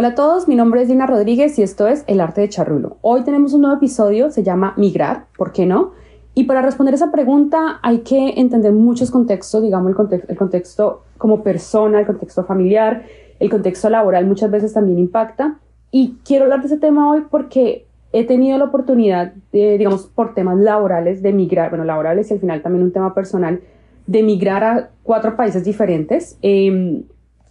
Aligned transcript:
Hola 0.00 0.08
a 0.08 0.14
todos, 0.14 0.48
mi 0.48 0.56
nombre 0.56 0.80
es 0.80 0.88
Dina 0.88 1.06
Rodríguez 1.06 1.58
y 1.58 1.62
esto 1.62 1.86
es 1.86 2.04
El 2.06 2.22
Arte 2.22 2.40
de 2.40 2.48
Charrulo. 2.48 2.96
Hoy 3.02 3.22
tenemos 3.22 3.52
un 3.52 3.60
nuevo 3.60 3.76
episodio, 3.76 4.30
se 4.30 4.42
llama 4.42 4.72
Migrar, 4.78 5.26
¿por 5.36 5.52
qué 5.52 5.66
no? 5.66 5.92
Y 6.32 6.44
para 6.44 6.62
responder 6.62 6.94
esa 6.94 7.12
pregunta 7.12 7.80
hay 7.82 7.98
que 7.98 8.40
entender 8.40 8.72
muchos 8.72 9.10
contextos, 9.10 9.62
digamos 9.62 9.94
el, 10.10 10.24
el 10.26 10.36
contexto 10.38 11.02
como 11.18 11.42
persona, 11.42 12.00
el 12.00 12.06
contexto 12.06 12.44
familiar, 12.44 13.02
el 13.40 13.50
contexto 13.50 13.90
laboral 13.90 14.24
muchas 14.24 14.50
veces 14.50 14.72
también 14.72 14.98
impacta. 14.98 15.58
Y 15.90 16.16
quiero 16.24 16.44
hablar 16.44 16.60
de 16.60 16.68
ese 16.68 16.78
tema 16.78 17.10
hoy 17.10 17.24
porque 17.30 17.84
he 18.14 18.24
tenido 18.24 18.56
la 18.56 18.64
oportunidad, 18.64 19.34
de, 19.52 19.76
digamos, 19.76 20.06
por 20.06 20.32
temas 20.32 20.56
laborales, 20.56 21.20
de 21.20 21.34
migrar, 21.34 21.68
bueno, 21.68 21.84
laborales 21.84 22.30
y 22.30 22.32
al 22.32 22.40
final 22.40 22.62
también 22.62 22.84
un 22.84 22.92
tema 22.92 23.12
personal, 23.12 23.60
de 24.06 24.22
migrar 24.22 24.64
a 24.64 24.90
cuatro 25.02 25.36
países 25.36 25.62
diferentes. 25.62 26.38
Eh, 26.40 27.02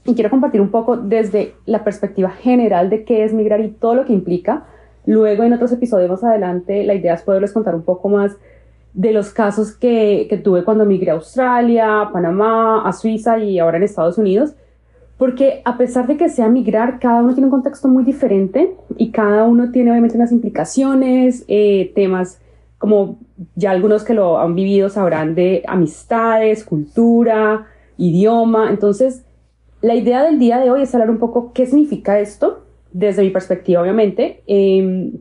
y 0.10 0.16
quiero 0.16 0.32
compartir 0.32 0.60
un 0.60 0.70
poco 0.70 0.98
desde 0.98 1.54
la 1.66 1.84
perspectiva 1.84 2.32
general 2.32 2.90
de 2.90 3.04
qué 3.04 3.24
es 3.24 3.34
migrar 3.34 3.62
y 3.62 3.70
todo 3.70 3.94
lo 3.94 4.06
que 4.06 4.14
implica. 4.14 4.66
Luego 5.06 5.44
en 5.44 5.54
otros 5.54 5.72
episodios 5.72 6.10
más 6.10 6.24
adelante 6.24 6.84
la 6.84 6.96
idea 6.96 7.14
es 7.14 7.22
poderles 7.22 7.54
contar 7.54 7.76
un 7.76 7.84
poco 7.84 8.10
más 8.10 8.36
de 8.94 9.14
los 9.14 9.30
casos 9.30 9.72
que, 9.72 10.26
que 10.30 10.38
tuve 10.38 10.64
cuando 10.64 10.84
migré 10.84 11.12
a 11.12 11.14
Australia, 11.14 12.02
a 12.02 12.12
Panamá, 12.12 12.88
a 12.88 12.92
Suiza 12.92 13.38
y 13.38 13.60
ahora 13.60 13.78
en 13.78 13.84
Estados 13.84 14.18
Unidos, 14.18 14.56
porque 15.18 15.62
a 15.64 15.78
pesar 15.78 16.08
de 16.08 16.18
que 16.18 16.30
sea 16.30 16.50
migrar, 16.50 17.00
cada 17.00 17.22
uno 17.22 17.34
tiene 17.34 17.46
un 17.46 17.52
contexto 17.52 17.88
muy 17.88 18.04
diferente 18.04 18.74
y 18.98 19.12
cada 19.12 19.44
uno 19.44 19.72
tiene 19.72 19.92
obviamente 19.92 20.18
unas 20.18 20.32
implicaciones, 20.32 21.46
eh, 21.48 21.92
temas 21.94 22.40
como 22.80 23.20
ya 23.56 23.72
algunos 23.72 24.04
que 24.04 24.14
lo 24.14 24.40
han 24.40 24.56
vivido 24.56 24.90
sabrán 24.90 25.36
de 25.36 25.64
amistades, 25.68 26.64
cultura, 26.64 27.68
idioma, 27.98 28.70
entonces 28.72 29.24
la 29.82 29.96
idea 29.96 30.24
del 30.24 30.40
día 30.40 30.60
de 30.60 30.72
hoy 30.72 30.82
es 30.84 30.94
hablar 30.94 31.10
un 31.10 31.20
poco 31.20 31.52
qué 31.54 31.66
significa 31.66 32.20
esto, 32.20 32.66
desde 32.92 33.24
mi 33.24 33.30
perspectiva, 33.30 33.82
obviamente, 33.82 34.44
eh, 34.48 35.12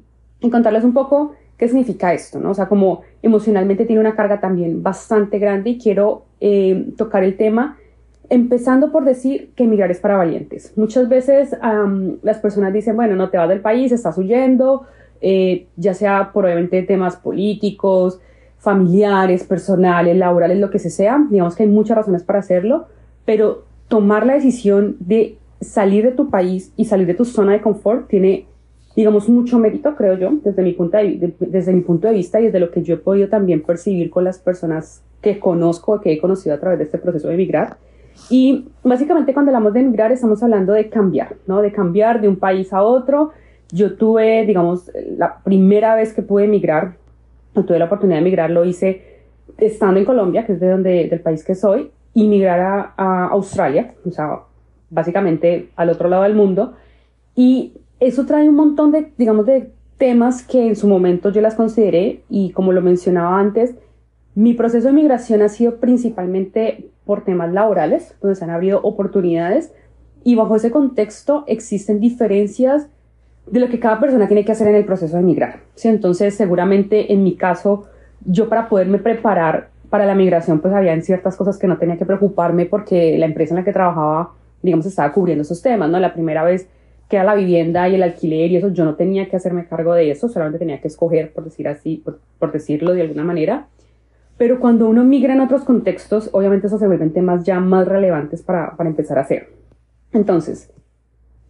y 0.41 0.51
contarles 0.51 0.85
un 0.85 0.95
poco 0.95 1.35
qué 1.57 1.69
significa 1.69 2.15
esto, 2.15 2.39
¿no? 2.39 2.51
O 2.51 2.55
sea, 2.55 2.67
como 2.67 3.03
emocionalmente 3.23 3.85
tiene 3.85 4.01
una 4.01 4.15
carga 4.15 4.41
también 4.41 4.83
bastante 4.83 5.39
grande 5.39 5.71
y 5.71 5.79
quiero 5.79 6.25
em, 6.41 6.93
tocar 6.93 7.25
el 7.25 7.37
tema 7.37 7.77
empezando 8.31 8.93
por 8.93 9.05
decir 9.05 9.53
que 9.57 9.65
emigrar 9.65 9.91
es 9.91 10.01
para 10.01 10.17
valientes. 10.17 10.73
Muchas 10.77 11.09
veces 11.09 11.57
las 12.23 12.39
personas 12.39 12.73
dicen, 12.73 12.95
bueno, 12.95 13.17
no 13.17 13.31
te 13.31 13.39
vas 13.39 13.49
del 13.49 13.61
país, 13.61 13.91
estás 13.91 14.19
huyendo, 14.19 14.83
eh, 15.21 15.67
ya 15.77 15.95
sea 15.95 16.31
por 16.33 16.45
obviamente 16.45 16.83
temas 16.83 17.17
políticos, 17.17 18.21
familiares, 18.59 19.45
personales, 19.45 20.17
laborales, 20.17 20.59
lo 20.59 20.71
que 20.71 20.79
sea. 20.79 21.25
Digamos 21.31 21.57
que 21.57 21.63
hay 21.63 21.69
muchas 21.71 21.97
razones 21.97 22.23
para 22.23 22.41
hacerlo, 22.41 22.87
pero 23.25 23.65
tomar 23.89 24.27
la 24.27 24.35
decisión 24.35 24.97
de 25.01 25.39
salir 25.61 26.05
de 26.05 26.13
tu 26.13 26.31
país 26.31 26.73
y 26.77 26.85
salir 26.85 27.07
de 27.07 27.15
tu 27.15 27.25
zona 27.25 27.53
de 27.53 27.61
confort 27.61 28.09
tiene, 28.09 28.47
digamos, 28.95 29.29
mucho 29.29 29.59
mérito, 29.59 29.97
creo 29.97 30.17
yo, 30.17 30.33
desde 30.45 30.63
mi, 30.63 30.73
punto 30.73 30.99
de, 30.99 31.35
desde 31.41 31.73
mi 31.73 31.81
punto 31.81 32.07
de 32.09 32.15
vista 32.15 32.41
y 32.41 32.45
desde 32.45 32.61
lo 32.61 32.71
que 32.71 32.83
yo 32.83 32.95
he 32.95 32.99
podido 32.99 33.29
también 33.29 33.63
percibir 33.63 34.11
con 34.11 34.25
las 34.25 34.39
personas 34.39 35.03
que 35.21 35.39
conozco, 35.39 36.01
que 36.01 36.13
he 36.13 36.19
conocido 36.21 36.55
a 36.55 36.61
través 36.61 36.79
de 36.79 36.85
este 36.85 36.99
proceso 36.99 37.29
de 37.29 37.35
emigrar. 37.35 37.77
Y 38.31 38.67
básicamente 38.85 39.33
cuando 39.33 39.51
hablamos 39.51 39.73
de 39.73 39.81
emigrar 39.81 40.13
estamos 40.13 40.43
hablando 40.43 40.73
de 40.73 40.89
cambiar, 40.89 41.37
¿no? 41.47 41.63
De 41.63 41.73
cambiar 41.73 42.21
de 42.21 42.29
un 42.29 42.37
país 42.37 42.73
a 42.73 42.83
otro. 42.83 43.31
Yo 43.71 43.95
tuve, 43.97 44.45
digamos, 44.47 44.91
la 45.17 45.39
primera 45.39 45.95
vez 45.95 46.13
que 46.13 46.23
pude 46.23 46.45
emigrar, 46.45 46.95
o 47.55 47.63
tuve 47.65 47.79
la 47.79 47.87
oportunidad 47.87 48.17
de 48.17 48.23
emigrar, 48.23 48.51
lo 48.51 48.65
hice 48.65 49.03
estando 49.59 49.99
en 49.99 50.07
Colombia, 50.07 50.47
que 50.47 50.53
es 50.53 50.61
de 50.61 50.69
donde, 50.69 51.09
del 51.09 51.21
país 51.21 51.45
que 51.45 51.55
soy, 51.55 51.91
migrar 52.27 52.93
a, 52.97 53.27
Australia, 53.29 53.95
o 54.05 54.11
sea, 54.11 54.41
básicamente 54.91 55.71
al 55.77 55.91
otro 55.91 56.09
lado 56.09 56.23
del 56.23 56.35
mundo. 56.35 56.75
Y 57.35 57.75
eso 58.01 58.27
trae 58.27 58.49
un 58.49 58.57
montón 58.57 58.91
de, 58.91 59.13
digamos, 59.17 59.47
de 59.47 59.71
temas 59.99 60.43
que 60.43 60.67
en 60.67 60.77
su 60.77 60.89
momento 60.89 61.31
yo 61.31 61.41
las 61.41 61.55
consideré 61.55 62.23
y 62.29 62.51
como 62.51 62.73
lo 62.73 62.81
mencionaba 62.81 63.39
antes, 63.39 63.75
mi 64.35 64.55
proceso 64.55 64.87
de 64.89 64.93
migración 64.93 65.43
ha 65.43 65.49
sido 65.49 65.77
principalmente 65.77 66.91
por 67.05 67.25
temas 67.25 67.53
laborales, 67.53 68.15
donde 68.21 68.37
se 68.37 68.45
han 68.45 68.51
abrido 68.51 68.81
oportunidades 68.83 69.73
y 70.25 70.35
bajo 70.35 70.57
ese 70.57 70.71
contexto 70.71 71.45
existen 71.47 72.01
diferencias 72.01 72.89
de 73.47 73.61
lo 73.61 73.69
que 73.69 73.81
cada 73.81 73.99
persona 73.99 74.29
tiene 74.29 74.45
que 74.45 74.53
hacer 74.53 74.69
en 74.69 74.75
el 74.75 74.85
proceso 74.85 75.17
de 75.17 75.23
migrar. 75.23 75.61
¿sí? 75.75 75.89
Entonces, 75.89 76.35
seguramente 76.35 77.13
en 77.13 77.23
mi 77.23 77.35
caso, 77.35 77.87
yo 78.25 78.49
para 78.49 78.69
poderme 78.69 78.99
preparar 78.99 79.71
para 79.91 80.07
la 80.07 80.15
migración 80.15 80.61
pues 80.61 80.75
había 80.75 81.01
ciertas 81.01 81.37
cosas 81.37 81.59
que 81.59 81.67
no 81.67 81.79
tenía 81.79 81.97
que 81.97 82.07
preocuparme 82.07 82.67
porque 82.67 83.17
la 83.19 83.27
empresa 83.27 83.55
en 83.55 83.61
la 83.61 83.65
que 83.65 83.73
trabajaba, 83.73 84.33
digamos, 84.63 84.87
estaba 84.87 85.13
cubriendo 85.13 85.43
esos 85.43 85.63
temas, 85.63 85.91
¿no? 85.91 85.99
La 85.99 86.13
primera 86.13 86.45
vez 86.45 86.69
que 87.09 87.17
era 87.17 87.25
la 87.25 87.35
vivienda 87.35 87.89
y 87.89 87.95
el 87.95 88.03
alquiler 88.03 88.51
y 88.51 88.57
eso, 88.57 88.69
yo 88.69 88.85
no 88.85 88.95
tenía 88.95 89.29
que 89.29 89.37
hacerme 89.37 89.67
cargo 89.67 89.95
de 89.95 90.11
eso, 90.11 90.29
solamente 90.29 90.59
tenía 90.59 90.81
que 90.81 90.89
escoger, 90.89 91.33
por 91.33 91.45
decir 91.45 91.67
así, 91.67 92.05
por, 92.05 92.53
decirlo 92.53 92.93
de 92.93 93.03
alguna 93.03 93.25
manera. 93.25 93.69
Pero 94.37 94.61
cuando 94.61 94.89
uno 94.89 95.05
migra 95.05 95.33
en 95.33 95.41
otros 95.41 95.65
contextos, 95.65 96.29
obviamente 96.33 96.67
eso 96.67 96.79
se 96.79 96.87
vuelven 96.87 97.13
temas 97.13 97.45
ya 97.45 97.61
más 97.61 97.89
relevantes 97.89 98.43
para, 98.43 98.77
para 98.77 98.91
empezar 98.91 99.19
a 99.19 99.23
hacer. 99.23 99.49
Entonces, 100.13 100.71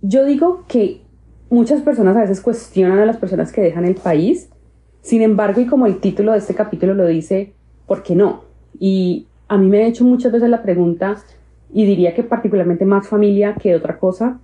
yo 0.01 0.25
digo 0.25 0.65
que 0.69 1.03
muchas 1.51 1.83
personas 1.83 2.17
a 2.17 2.21
veces 2.21 2.41
cuestionan 2.41 3.01
a 3.01 3.07
las 3.07 3.17
personas 3.17 3.51
que 3.51 3.61
dejan 3.61 3.85
el 3.85 3.97
país, 3.97 4.49
sin 5.01 5.23
embargo, 5.23 5.61
y 5.61 5.67
como 5.67 5.87
el 5.87 5.99
título 5.99 6.33
de 6.33 6.39
este 6.39 6.55
capítulo 6.55 6.95
lo 6.95 7.07
dice, 7.07 7.53
¿por 7.89 8.05
qué 8.05 8.15
no? 8.15 8.45
Y 8.79 9.27
a 9.49 9.59
mí 9.59 9.67
me 9.67 9.83
he 9.83 9.87
hecho 9.89 10.05
muchas 10.05 10.31
veces 10.31 10.49
la 10.49 10.63
pregunta, 10.63 11.17
y 11.73 11.85
diría 11.85 12.15
que 12.15 12.23
particularmente 12.23 12.85
más 12.85 13.09
familia 13.09 13.55
que 13.55 13.75
otra 13.75 13.99
cosa, 13.99 14.39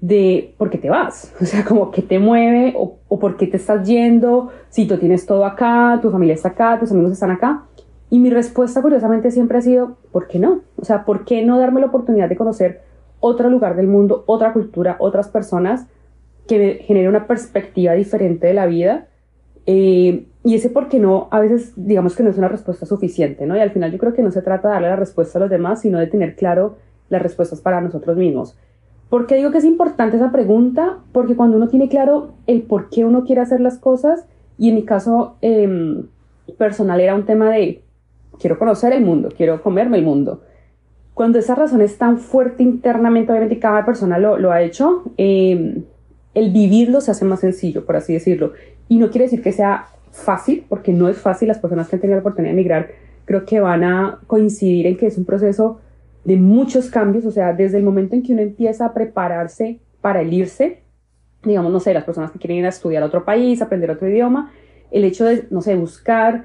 de 0.00 0.54
por 0.58 0.68
qué 0.68 0.78
te 0.78 0.90
vas, 0.90 1.32
o 1.40 1.46
sea, 1.46 1.64
como 1.64 1.90
qué 1.90 2.02
te 2.02 2.18
mueve 2.18 2.74
o, 2.76 2.98
o 3.08 3.18
por 3.18 3.36
qué 3.36 3.46
te 3.46 3.56
estás 3.56 3.88
yendo, 3.88 4.50
si 4.68 4.86
tú 4.86 4.98
tienes 4.98 5.24
todo 5.24 5.46
acá, 5.46 5.98
tu 6.02 6.10
familia 6.10 6.34
está 6.34 6.50
acá, 6.50 6.78
tus 6.78 6.90
amigos 6.90 7.12
están 7.12 7.30
acá. 7.30 7.62
Y 8.10 8.18
mi 8.18 8.28
respuesta 8.28 8.82
curiosamente 8.82 9.30
siempre 9.30 9.56
ha 9.56 9.62
sido, 9.62 9.96
¿por 10.10 10.26
qué 10.26 10.38
no? 10.38 10.60
O 10.76 10.84
sea, 10.84 11.06
¿por 11.06 11.24
qué 11.24 11.46
no 11.46 11.58
darme 11.58 11.80
la 11.80 11.86
oportunidad 11.86 12.28
de 12.28 12.36
conocer 12.36 12.82
otro 13.20 13.48
lugar 13.48 13.74
del 13.74 13.86
mundo, 13.86 14.24
otra 14.26 14.52
cultura, 14.52 14.96
otras 14.98 15.28
personas 15.28 15.86
que 16.46 16.58
me 16.58 16.74
genere 16.84 17.08
una 17.08 17.26
perspectiva 17.26 17.94
diferente 17.94 18.48
de 18.48 18.54
la 18.54 18.66
vida? 18.66 19.06
Eh, 19.64 20.26
y 20.44 20.56
ese 20.56 20.70
por 20.70 20.88
qué 20.88 20.98
no, 20.98 21.28
a 21.30 21.38
veces 21.38 21.72
digamos 21.76 22.16
que 22.16 22.22
no 22.22 22.30
es 22.30 22.38
una 22.38 22.48
respuesta 22.48 22.84
suficiente, 22.84 23.46
¿no? 23.46 23.56
Y 23.56 23.60
al 23.60 23.70
final 23.70 23.92
yo 23.92 23.98
creo 23.98 24.12
que 24.12 24.22
no 24.22 24.32
se 24.32 24.42
trata 24.42 24.68
de 24.68 24.74
darle 24.74 24.88
la 24.88 24.96
respuesta 24.96 25.38
a 25.38 25.42
los 25.42 25.50
demás, 25.50 25.80
sino 25.80 25.98
de 25.98 26.08
tener 26.08 26.34
claro 26.34 26.76
las 27.10 27.22
respuestas 27.22 27.60
para 27.60 27.80
nosotros 27.80 28.16
mismos. 28.16 28.56
¿Por 29.08 29.26
qué 29.26 29.36
digo 29.36 29.52
que 29.52 29.58
es 29.58 29.64
importante 29.64 30.16
esa 30.16 30.32
pregunta? 30.32 30.98
Porque 31.12 31.36
cuando 31.36 31.58
uno 31.58 31.68
tiene 31.68 31.88
claro 31.88 32.32
el 32.46 32.62
por 32.62 32.88
qué 32.88 33.04
uno 33.04 33.24
quiere 33.24 33.42
hacer 33.42 33.60
las 33.60 33.78
cosas, 33.78 34.26
y 34.58 34.70
en 34.70 34.74
mi 34.74 34.84
caso 34.84 35.36
em, 35.42 36.06
personal 36.58 37.00
era 37.00 37.14
un 37.14 37.24
tema 37.24 37.50
de 37.50 37.82
quiero 38.40 38.58
conocer 38.58 38.92
el 38.92 39.04
mundo, 39.04 39.28
quiero 39.36 39.62
comerme 39.62 39.98
el 39.98 40.04
mundo. 40.04 40.42
Cuando 41.14 41.38
esa 41.38 41.54
razón 41.54 41.82
es 41.82 41.98
tan 41.98 42.18
fuerte 42.18 42.62
internamente, 42.62 43.30
obviamente 43.30 43.58
cada 43.58 43.84
persona 43.84 44.18
lo, 44.18 44.50
ha 44.50 44.62
hecho, 44.62 45.04
eh, 45.18 45.82
el 46.34 46.50
vivirlo 46.52 47.00
se 47.00 47.10
hace 47.10 47.24
más 47.24 47.40
sencillo, 47.40 47.84
por 47.84 47.96
así 47.96 48.14
decirlo. 48.14 48.54
Y 48.88 48.98
no 48.98 49.10
quiere 49.10 49.26
decir 49.26 49.42
que 49.42 49.52
sea 49.52 49.88
fácil, 50.12 50.64
porque 50.68 50.92
no 50.92 51.08
es 51.08 51.18
fácil. 51.18 51.48
Las 51.48 51.58
personas 51.58 51.88
que 51.88 51.96
han 51.96 52.00
tenido 52.00 52.16
la 52.16 52.20
oportunidad 52.20 52.54
de 52.54 52.60
emigrar 52.60 52.90
creo 53.24 53.44
que 53.44 53.60
van 53.60 53.82
a 53.82 54.20
coincidir 54.26 54.86
en 54.86 54.96
que 54.96 55.06
es 55.06 55.18
un 55.18 55.24
proceso 55.24 55.80
de 56.24 56.36
muchos 56.36 56.88
cambios, 56.88 57.24
o 57.24 57.30
sea, 57.30 57.52
desde 57.52 57.78
el 57.78 57.82
momento 57.82 58.14
en 58.14 58.22
que 58.22 58.32
uno 58.32 58.42
empieza 58.42 58.86
a 58.86 58.94
prepararse 58.94 59.80
para 60.00 60.20
el 60.20 60.32
irse, 60.32 60.82
digamos, 61.42 61.72
no 61.72 61.80
sé, 61.80 61.92
las 61.94 62.04
personas 62.04 62.30
que 62.30 62.38
quieren 62.38 62.58
ir 62.58 62.66
a 62.66 62.68
estudiar 62.68 63.02
a 63.02 63.06
otro 63.06 63.24
país, 63.24 63.60
aprender 63.60 63.90
otro 63.90 64.08
idioma, 64.08 64.52
el 64.90 65.04
hecho 65.04 65.24
de, 65.24 65.46
no 65.50 65.62
sé, 65.62 65.74
buscar 65.74 66.44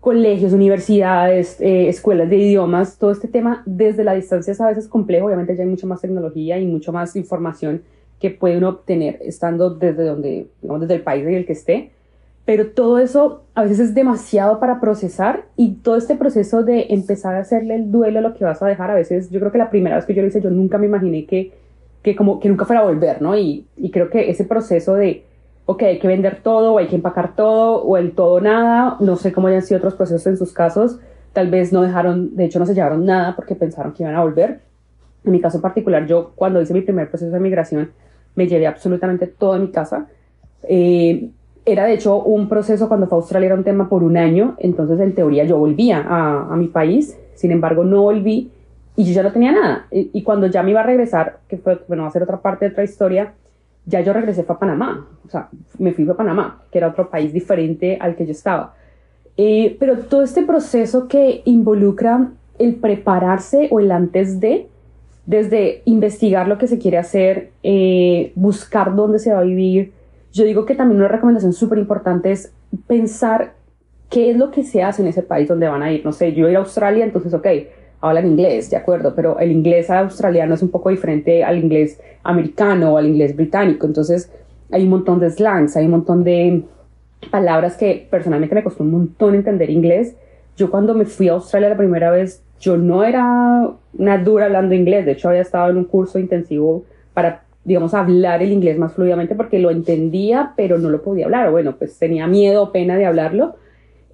colegios, 0.00 0.52
universidades, 0.52 1.60
eh, 1.60 1.88
escuelas 1.88 2.30
de 2.30 2.36
idiomas, 2.36 2.98
todo 2.98 3.10
este 3.10 3.26
tema 3.26 3.64
desde 3.66 4.04
la 4.04 4.14
distancia 4.14 4.52
es 4.52 4.60
a 4.60 4.68
veces 4.68 4.86
complejo, 4.86 5.26
obviamente 5.26 5.56
ya 5.56 5.64
hay 5.64 5.68
mucha 5.68 5.86
más 5.86 6.00
tecnología 6.00 6.58
y 6.60 6.66
mucho 6.66 6.92
más 6.92 7.16
información 7.16 7.82
que 8.20 8.30
puede 8.30 8.58
uno 8.58 8.68
obtener 8.68 9.18
estando 9.22 9.74
desde 9.74 10.04
donde, 10.04 10.46
digamos, 10.62 10.82
desde 10.82 10.94
el 10.94 11.02
país 11.02 11.26
en 11.26 11.34
el 11.34 11.46
que 11.46 11.52
esté. 11.52 11.90
Pero 12.46 12.68
todo 12.68 12.98
eso 12.98 13.42
a 13.54 13.64
veces 13.64 13.80
es 13.80 13.94
demasiado 13.94 14.60
para 14.60 14.80
procesar 14.80 15.46
y 15.56 15.74
todo 15.74 15.96
este 15.96 16.14
proceso 16.14 16.62
de 16.62 16.86
empezar 16.90 17.34
a 17.34 17.40
hacerle 17.40 17.74
el 17.74 17.90
duelo 17.90 18.20
a 18.20 18.22
lo 18.22 18.34
que 18.34 18.44
vas 18.44 18.62
a 18.62 18.66
dejar, 18.66 18.90
a 18.90 18.94
veces 18.94 19.28
yo 19.30 19.40
creo 19.40 19.52
que 19.52 19.58
la 19.58 19.68
primera 19.68 19.96
vez 19.96 20.06
que 20.06 20.14
yo 20.14 20.22
lo 20.22 20.28
hice 20.28 20.40
yo 20.40 20.50
nunca 20.50 20.78
me 20.78 20.86
imaginé 20.86 21.26
que, 21.26 21.52
que 22.02 22.14
como 22.14 22.38
que 22.38 22.48
nunca 22.48 22.64
fuera 22.64 22.82
a 22.82 22.84
volver, 22.84 23.20
¿no? 23.20 23.36
Y, 23.36 23.66
y 23.76 23.90
creo 23.90 24.08
que 24.08 24.30
ese 24.30 24.44
proceso 24.44 24.94
de, 24.94 25.24
ok, 25.66 25.82
hay 25.82 25.98
que 25.98 26.06
vender 26.06 26.40
todo 26.42 26.74
o 26.74 26.78
hay 26.78 26.86
que 26.86 26.94
empacar 26.94 27.34
todo 27.34 27.82
o 27.82 27.96
el 27.96 28.12
todo 28.12 28.40
nada, 28.40 28.96
no 29.00 29.16
sé 29.16 29.32
cómo 29.32 29.48
hayan 29.48 29.62
sido 29.62 29.78
otros 29.78 29.94
procesos 29.94 30.28
en 30.28 30.36
sus 30.36 30.52
casos, 30.52 31.00
tal 31.32 31.50
vez 31.50 31.72
no 31.72 31.82
dejaron, 31.82 32.36
de 32.36 32.44
hecho 32.44 32.60
no 32.60 32.66
se 32.66 32.74
llevaron 32.74 33.04
nada 33.04 33.34
porque 33.34 33.56
pensaron 33.56 33.92
que 33.92 34.04
iban 34.04 34.14
a 34.14 34.22
volver. 34.22 34.60
En 35.24 35.32
mi 35.32 35.40
caso 35.40 35.58
en 35.58 35.62
particular, 35.62 36.06
yo 36.06 36.30
cuando 36.36 36.62
hice 36.62 36.72
mi 36.72 36.82
primer 36.82 37.10
proceso 37.10 37.32
de 37.32 37.40
migración, 37.40 37.90
me 38.36 38.46
llevé 38.46 38.68
absolutamente 38.68 39.26
todo 39.26 39.54
de 39.54 39.58
mi 39.58 39.72
casa. 39.72 40.06
Eh, 40.62 41.30
era 41.66 41.84
de 41.84 41.94
hecho 41.94 42.22
un 42.22 42.48
proceso 42.48 42.88
cuando 42.88 43.06
fue 43.06 43.18
a 43.18 43.20
Australia, 43.20 43.46
era 43.46 43.54
un 43.56 43.64
tema 43.64 43.88
por 43.88 44.02
un 44.02 44.16
año, 44.16 44.54
entonces 44.58 44.98
en 45.00 45.14
teoría 45.14 45.44
yo 45.44 45.58
volvía 45.58 45.98
a, 45.98 46.52
a 46.52 46.56
mi 46.56 46.68
país, 46.68 47.18
sin 47.34 47.50
embargo 47.50 47.84
no 47.84 48.02
volví 48.02 48.50
y 48.96 49.04
yo 49.04 49.12
ya 49.12 49.22
no 49.22 49.32
tenía 49.32 49.52
nada. 49.52 49.86
Y, 49.90 50.10
y, 50.12 50.22
cuando 50.22 50.46
ya 50.46 50.62
me 50.62 50.70
iba 50.70 50.80
a 50.80 50.84
regresar, 50.84 51.40
que 51.48 51.58
fue, 51.58 51.78
bueno, 51.88 52.04
va 52.04 52.08
a 52.08 52.12
ser 52.12 52.22
otra 52.22 52.38
parte 52.38 52.64
de 52.64 52.70
otra 52.70 52.84
historia, 52.84 53.34
ya 53.84 54.00
yo 54.00 54.12
regresé 54.12 54.44
a 54.48 54.58
Panamá, 54.58 55.06
o 55.24 55.28
sea, 55.28 55.48
me 55.78 55.92
fui 55.92 56.08
a 56.08 56.14
Panamá, 56.14 56.62
que 56.70 56.78
era 56.78 56.88
otro 56.88 57.10
país 57.10 57.32
diferente 57.32 57.98
al 58.00 58.16
que 58.16 58.26
yo 58.26 58.32
estaba. 58.32 58.74
Eh, 59.36 59.76
pero 59.78 59.98
todo 59.98 60.22
este 60.22 60.42
proceso 60.42 61.08
que 61.08 61.42
involucra 61.44 62.30
el 62.58 62.76
prepararse 62.76 63.68
o 63.70 63.80
el 63.80 63.92
antes 63.92 64.40
de, 64.40 64.68
desde 65.26 65.82
investigar 65.84 66.48
lo 66.48 66.58
que 66.58 66.68
se 66.68 66.78
quiere 66.78 66.98
hacer, 66.98 67.50
eh, 67.62 68.32
buscar 68.34 68.94
dónde 68.94 69.18
se 69.18 69.32
va 69.32 69.40
a 69.40 69.44
vivir. 69.44 69.92
Yo 70.36 70.44
digo 70.44 70.66
que 70.66 70.74
también 70.74 71.00
una 71.00 71.08
recomendación 71.08 71.54
súper 71.54 71.78
importante 71.78 72.30
es 72.30 72.52
pensar 72.86 73.54
qué 74.10 74.30
es 74.30 74.36
lo 74.36 74.50
que 74.50 74.64
se 74.64 74.82
hace 74.82 75.00
en 75.00 75.08
ese 75.08 75.22
país 75.22 75.48
donde 75.48 75.66
van 75.66 75.82
a 75.82 75.90
ir. 75.90 76.04
No 76.04 76.12
sé, 76.12 76.34
yo 76.34 76.44
voy 76.44 76.54
a 76.54 76.58
Australia, 76.58 77.06
entonces, 77.06 77.32
ok, 77.32 77.46
hablan 78.02 78.26
inglés, 78.26 78.68
de 78.68 78.76
acuerdo, 78.76 79.14
pero 79.14 79.38
el 79.38 79.50
inglés 79.50 79.88
australiano 79.88 80.52
es 80.52 80.62
un 80.62 80.68
poco 80.68 80.90
diferente 80.90 81.42
al 81.42 81.56
inglés 81.56 81.98
americano 82.22 82.92
o 82.92 82.96
al 82.98 83.06
inglés 83.06 83.34
británico. 83.34 83.86
Entonces, 83.86 84.30
hay 84.70 84.82
un 84.82 84.90
montón 84.90 85.20
de 85.20 85.30
slangs, 85.30 85.74
hay 85.74 85.86
un 85.86 85.92
montón 85.92 86.22
de 86.22 86.64
palabras 87.30 87.78
que 87.78 88.06
personalmente 88.10 88.54
me 88.54 88.62
costó 88.62 88.84
un 88.84 88.90
montón 88.90 89.36
entender 89.36 89.70
inglés. 89.70 90.16
Yo 90.54 90.70
cuando 90.70 90.92
me 90.92 91.06
fui 91.06 91.30
a 91.30 91.32
Australia 91.32 91.70
la 91.70 91.78
primera 91.78 92.10
vez, 92.10 92.42
yo 92.60 92.76
no 92.76 93.04
era 93.04 93.70
una 93.96 94.18
dura 94.18 94.44
hablando 94.44 94.74
inglés, 94.74 95.06
de 95.06 95.12
hecho 95.12 95.30
había 95.30 95.40
estado 95.40 95.70
en 95.70 95.78
un 95.78 95.84
curso 95.84 96.18
intensivo 96.18 96.84
para, 97.14 97.45
digamos, 97.66 97.94
hablar 97.94 98.42
el 98.44 98.52
inglés 98.52 98.78
más 98.78 98.94
fluidamente 98.94 99.34
porque 99.34 99.58
lo 99.58 99.70
entendía, 99.70 100.52
pero 100.56 100.78
no 100.78 100.88
lo 100.88 101.02
podía 101.02 101.24
hablar, 101.24 101.48
o 101.48 101.52
bueno, 101.52 101.74
pues 101.76 101.98
tenía 101.98 102.28
miedo 102.28 102.62
o 102.62 102.72
pena 102.72 102.96
de 102.96 103.06
hablarlo. 103.06 103.56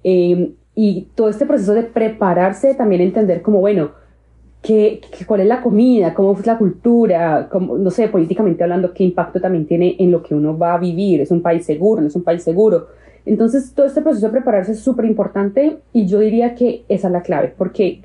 Em, 0.03 0.53
y 0.75 1.07
todo 1.13 1.29
este 1.29 1.45
proceso 1.45 1.73
de 1.75 1.83
prepararse, 1.83 2.73
también 2.73 3.01
entender 3.01 3.43
como, 3.43 3.59
bueno, 3.59 3.91
¿qué, 4.63 5.01
cuál 5.27 5.41
es 5.41 5.47
la 5.47 5.61
comida, 5.61 6.15
cómo 6.15 6.33
es 6.33 6.47
la 6.47 6.57
cultura, 6.57 7.47
cómo, 7.51 7.77
no 7.77 7.91
sé, 7.91 8.07
políticamente 8.07 8.63
hablando, 8.63 8.91
qué 8.91 9.03
impacto 9.03 9.39
también 9.39 9.67
tiene 9.67 9.97
en 9.99 10.09
lo 10.09 10.23
que 10.23 10.33
uno 10.33 10.57
va 10.57 10.73
a 10.73 10.79
vivir, 10.79 11.21
es 11.21 11.29
un 11.29 11.43
país 11.43 11.63
seguro, 11.63 12.01
no 12.01 12.07
es 12.07 12.15
un 12.15 12.23
país 12.23 12.41
seguro. 12.41 12.87
Entonces, 13.23 13.71
todo 13.75 13.85
este 13.85 14.01
proceso 14.01 14.25
de 14.25 14.31
prepararse 14.31 14.71
es 14.71 14.79
súper 14.79 15.05
importante 15.05 15.77
y 15.93 16.07
yo 16.07 16.19
diría 16.19 16.55
que 16.55 16.85
esa 16.89 17.07
es 17.07 17.13
la 17.13 17.21
clave, 17.21 17.53
porque 17.55 18.01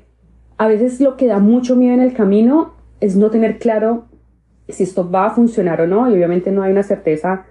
a 0.57 0.67
veces 0.67 1.01
lo 1.01 1.17
que 1.17 1.25
da 1.25 1.39
mucho 1.39 1.75
miedo 1.75 1.95
en 1.95 2.01
el 2.01 2.13
camino 2.13 2.73
es 3.01 3.15
no 3.15 3.31
tener 3.31 3.57
claro 3.57 4.05
si 4.69 4.83
esto 4.83 5.09
va 5.09 5.27
a 5.27 5.29
funcionar 5.31 5.81
o 5.81 5.87
no, 5.87 6.09
y 6.09 6.13
obviamente 6.13 6.51
no 6.51 6.63
hay 6.63 6.71
una 6.71 6.83
certeza 6.83 7.45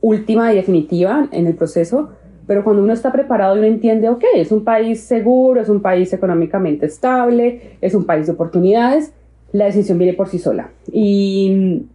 última 0.00 0.52
y 0.52 0.56
definitiva 0.56 1.28
en 1.32 1.46
el 1.46 1.54
proceso, 1.54 2.10
pero 2.46 2.64
cuando 2.64 2.82
uno 2.82 2.92
está 2.92 3.12
preparado 3.12 3.56
y 3.56 3.58
uno 3.60 3.68
entiende, 3.68 4.08
ok, 4.08 4.24
es 4.34 4.50
un 4.50 4.64
país 4.64 5.00
seguro, 5.00 5.60
es 5.60 5.68
un 5.68 5.80
país 5.80 6.12
económicamente 6.12 6.86
estable, 6.86 7.76
es 7.80 7.94
un 7.94 8.04
país 8.04 8.26
de 8.26 8.32
oportunidades, 8.32 9.12
la 9.52 9.66
decisión 9.66 9.98
viene 9.98 10.14
por 10.14 10.28
sí 10.28 10.38
sola. 10.38 10.70
Y, 10.90 11.86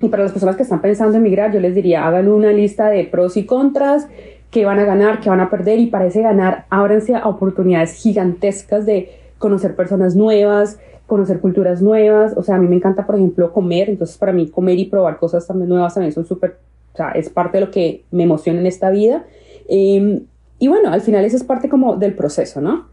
y 0.00 0.08
para 0.08 0.22
las 0.22 0.32
personas 0.32 0.56
que 0.56 0.62
están 0.62 0.80
pensando 0.80 1.14
en 1.14 1.20
emigrar, 1.20 1.52
yo 1.52 1.60
les 1.60 1.74
diría, 1.74 2.06
hagan 2.06 2.28
una 2.28 2.52
lista 2.52 2.88
de 2.88 3.04
pros 3.04 3.36
y 3.36 3.44
contras, 3.44 4.08
qué 4.50 4.64
van 4.64 4.78
a 4.78 4.84
ganar, 4.84 5.20
qué 5.20 5.28
van 5.28 5.40
a 5.40 5.50
perder, 5.50 5.78
y 5.78 5.86
para 5.86 6.06
ese 6.06 6.22
ganar, 6.22 6.64
ábranse 6.70 7.14
a 7.14 7.28
oportunidades 7.28 7.92
gigantescas 7.92 8.86
de 8.86 9.10
conocer 9.38 9.76
personas 9.76 10.16
nuevas, 10.16 10.78
conocer 11.08 11.40
culturas 11.40 11.82
nuevas. 11.82 12.34
O 12.36 12.42
sea, 12.44 12.54
a 12.54 12.58
mí 12.58 12.68
me 12.68 12.76
encanta, 12.76 13.04
por 13.04 13.16
ejemplo, 13.16 13.52
comer. 13.52 13.90
Entonces, 13.90 14.16
para 14.16 14.32
mí, 14.32 14.48
comer 14.48 14.78
y 14.78 14.84
probar 14.84 15.18
cosas 15.18 15.48
nuevas 15.50 15.94
también 15.94 16.12
son 16.12 16.24
súper, 16.24 16.58
o 16.92 16.96
sea, 16.96 17.10
es 17.10 17.30
parte 17.30 17.58
de 17.58 17.64
lo 17.64 17.70
que 17.72 18.04
me 18.12 18.22
emociona 18.22 18.60
en 18.60 18.66
esta 18.66 18.90
vida. 18.90 19.24
Em, 19.66 20.26
y 20.60 20.68
bueno, 20.68 20.90
al 20.90 21.00
final 21.00 21.24
eso 21.24 21.36
es 21.36 21.44
parte 21.44 21.68
como 21.68 21.96
del 21.96 22.14
proceso, 22.14 22.60
¿no? 22.60 22.86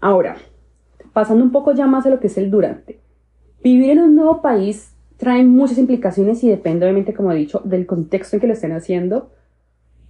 Ahora, 0.00 0.36
pasando 1.12 1.42
un 1.42 1.50
poco 1.50 1.72
ya 1.72 1.86
más 1.86 2.06
a 2.06 2.10
lo 2.10 2.20
que 2.20 2.26
es 2.28 2.38
el 2.38 2.50
durante. 2.50 3.00
Vivir 3.62 3.90
en 3.90 4.00
un 4.00 4.14
nuevo 4.14 4.42
país 4.42 4.94
trae 5.16 5.44
muchas 5.44 5.78
implicaciones 5.78 6.44
y 6.44 6.48
depende, 6.48 6.84
obviamente, 6.84 7.14
como 7.14 7.32
he 7.32 7.36
dicho, 7.36 7.62
del 7.64 7.86
contexto 7.86 8.36
en 8.36 8.40
que 8.40 8.46
lo 8.48 8.52
estén 8.52 8.72
haciendo. 8.72 9.30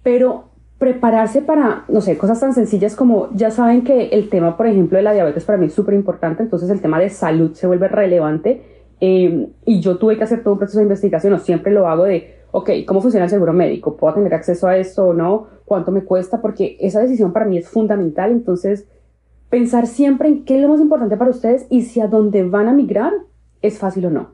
Pero 0.01 0.49
prepararse 0.83 1.41
para, 1.41 1.85
no 1.87 2.01
sé, 2.01 2.17
cosas 2.17 2.41
tan 2.41 2.53
sencillas 2.53 2.93
como 2.97 3.29
ya 3.33 3.51
saben 3.51 3.85
que 3.85 4.09
el 4.09 4.27
tema, 4.27 4.57
por 4.57 4.67
ejemplo, 4.67 4.97
de 4.97 5.03
la 5.03 5.13
diabetes 5.13 5.45
para 5.45 5.57
mí 5.57 5.67
es 5.67 5.73
súper 5.73 5.93
importante, 5.93 6.43
entonces 6.43 6.69
el 6.69 6.81
tema 6.81 6.99
de 6.99 7.09
salud 7.09 7.53
se 7.53 7.67
vuelve 7.67 7.87
relevante 7.87 8.61
eh, 8.99 9.47
y 9.63 9.79
yo 9.79 9.97
tuve 9.97 10.17
que 10.17 10.25
hacer 10.25 10.43
todo 10.43 10.55
un 10.55 10.59
proceso 10.59 10.79
de 10.79 10.83
investigación, 10.83 11.31
o 11.31 11.39
siempre 11.39 11.71
lo 11.71 11.87
hago 11.87 12.03
de, 12.03 12.35
ok, 12.51 12.69
¿cómo 12.85 12.99
funciona 12.99 13.23
el 13.23 13.29
seguro 13.29 13.53
médico? 13.53 13.95
¿Puedo 13.95 14.15
tener 14.15 14.33
acceso 14.33 14.67
a 14.67 14.75
esto 14.75 15.05
o 15.05 15.13
no? 15.13 15.47
¿Cuánto 15.63 15.89
me 15.93 16.03
cuesta? 16.03 16.41
Porque 16.41 16.75
esa 16.81 16.99
decisión 16.99 17.31
para 17.31 17.45
mí 17.45 17.57
es 17.57 17.69
fundamental, 17.69 18.31
entonces 18.31 18.85
pensar 19.49 19.87
siempre 19.87 20.27
en 20.27 20.43
qué 20.43 20.57
es 20.57 20.63
lo 20.63 20.67
más 20.67 20.81
importante 20.81 21.15
para 21.15 21.31
ustedes 21.31 21.65
y 21.69 21.83
si 21.83 22.01
a 22.01 22.07
dónde 22.07 22.43
van 22.43 22.67
a 22.67 22.73
migrar 22.73 23.13
es 23.61 23.79
fácil 23.79 24.07
o 24.07 24.09
no. 24.09 24.31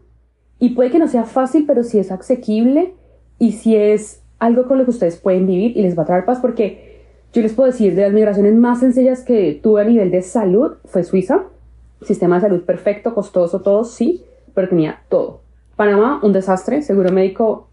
Y 0.58 0.70
puede 0.70 0.90
que 0.90 0.98
no 0.98 1.10
sea 1.10 1.26
fácil, 1.26 1.66
pero 1.68 1.84
si 1.84 2.00
es 2.00 2.12
asequible 2.12 2.96
y 3.38 3.52
si 3.52 3.76
es 3.76 4.19
algo 4.40 4.66
con 4.68 4.78
lo 4.78 4.86
que 4.86 4.92
ustedes 4.92 5.18
pueden 5.18 5.46
vivir 5.46 5.78
y 5.78 5.82
les 5.82 5.98
va 5.98 6.04
a 6.04 6.06
traer 6.06 6.26
paz 6.26 6.40
porque 6.42 6.90
yo 7.32 7.42
les 7.42 7.54
puedo 7.54 7.70
decir, 7.70 7.94
de 7.94 8.02
las 8.02 8.14
migraciones 8.14 8.56
más 8.56 8.80
sencillas 8.80 9.24
que 9.24 9.60
tuve 9.62 9.82
a 9.82 9.86
nivel 9.86 10.10
de 10.10 10.22
salud 10.24 10.78
fue 10.86 11.04
Suiza. 11.04 11.44
Sistema 12.02 12.36
de 12.36 12.42
salud 12.42 12.64
perfecto, 12.64 13.14
costoso, 13.14 13.62
todo, 13.62 13.84
sí, 13.84 14.24
pero 14.56 14.70
tenía 14.70 15.02
todo. 15.10 15.42
Panamá, 15.76 16.22
un 16.24 16.34
desastre, 16.34 16.82
seguro 16.82 17.12
médico 17.12 17.70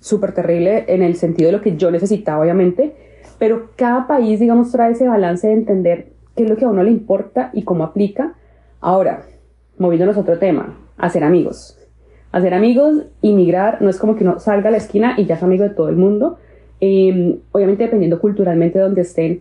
súper 0.00 0.32
terrible 0.32 0.84
en 0.88 1.02
el 1.02 1.16
sentido 1.16 1.48
de 1.48 1.56
lo 1.56 1.60
que 1.60 1.76
yo 1.76 1.90
necesitaba, 1.90 2.42
obviamente, 2.42 2.96
pero 3.38 3.70
cada 3.76 4.06
país, 4.06 4.40
digamos, 4.40 4.72
trae 4.72 4.92
ese 4.92 5.06
balance 5.06 5.46
de 5.46 5.52
entender 5.52 6.12
qué 6.34 6.44
es 6.44 6.50
lo 6.50 6.56
que 6.56 6.64
a 6.64 6.68
uno 6.68 6.82
le 6.82 6.90
importa 6.90 7.50
y 7.52 7.62
cómo 7.62 7.84
aplica. 7.84 8.34
Ahora, 8.80 9.26
moviéndonos 9.76 10.16
a 10.16 10.20
otro 10.20 10.38
tema, 10.38 10.76
hacer 10.96 11.22
amigos 11.22 11.77
hacer 12.32 12.54
amigos, 12.54 13.04
inmigrar, 13.22 13.80
no 13.80 13.88
es 13.88 13.98
como 13.98 14.16
que 14.16 14.24
uno 14.24 14.38
salga 14.38 14.68
a 14.68 14.72
la 14.72 14.78
esquina 14.78 15.14
y 15.16 15.26
ya 15.26 15.36
es 15.36 15.42
amigo 15.42 15.64
de 15.64 15.70
todo 15.70 15.88
el 15.88 15.96
mundo. 15.96 16.38
Em, 16.80 17.38
obviamente 17.52 17.84
dependiendo 17.84 18.20
culturalmente 18.20 18.78
de 18.78 18.84
donde 18.84 19.00
estén, 19.00 19.40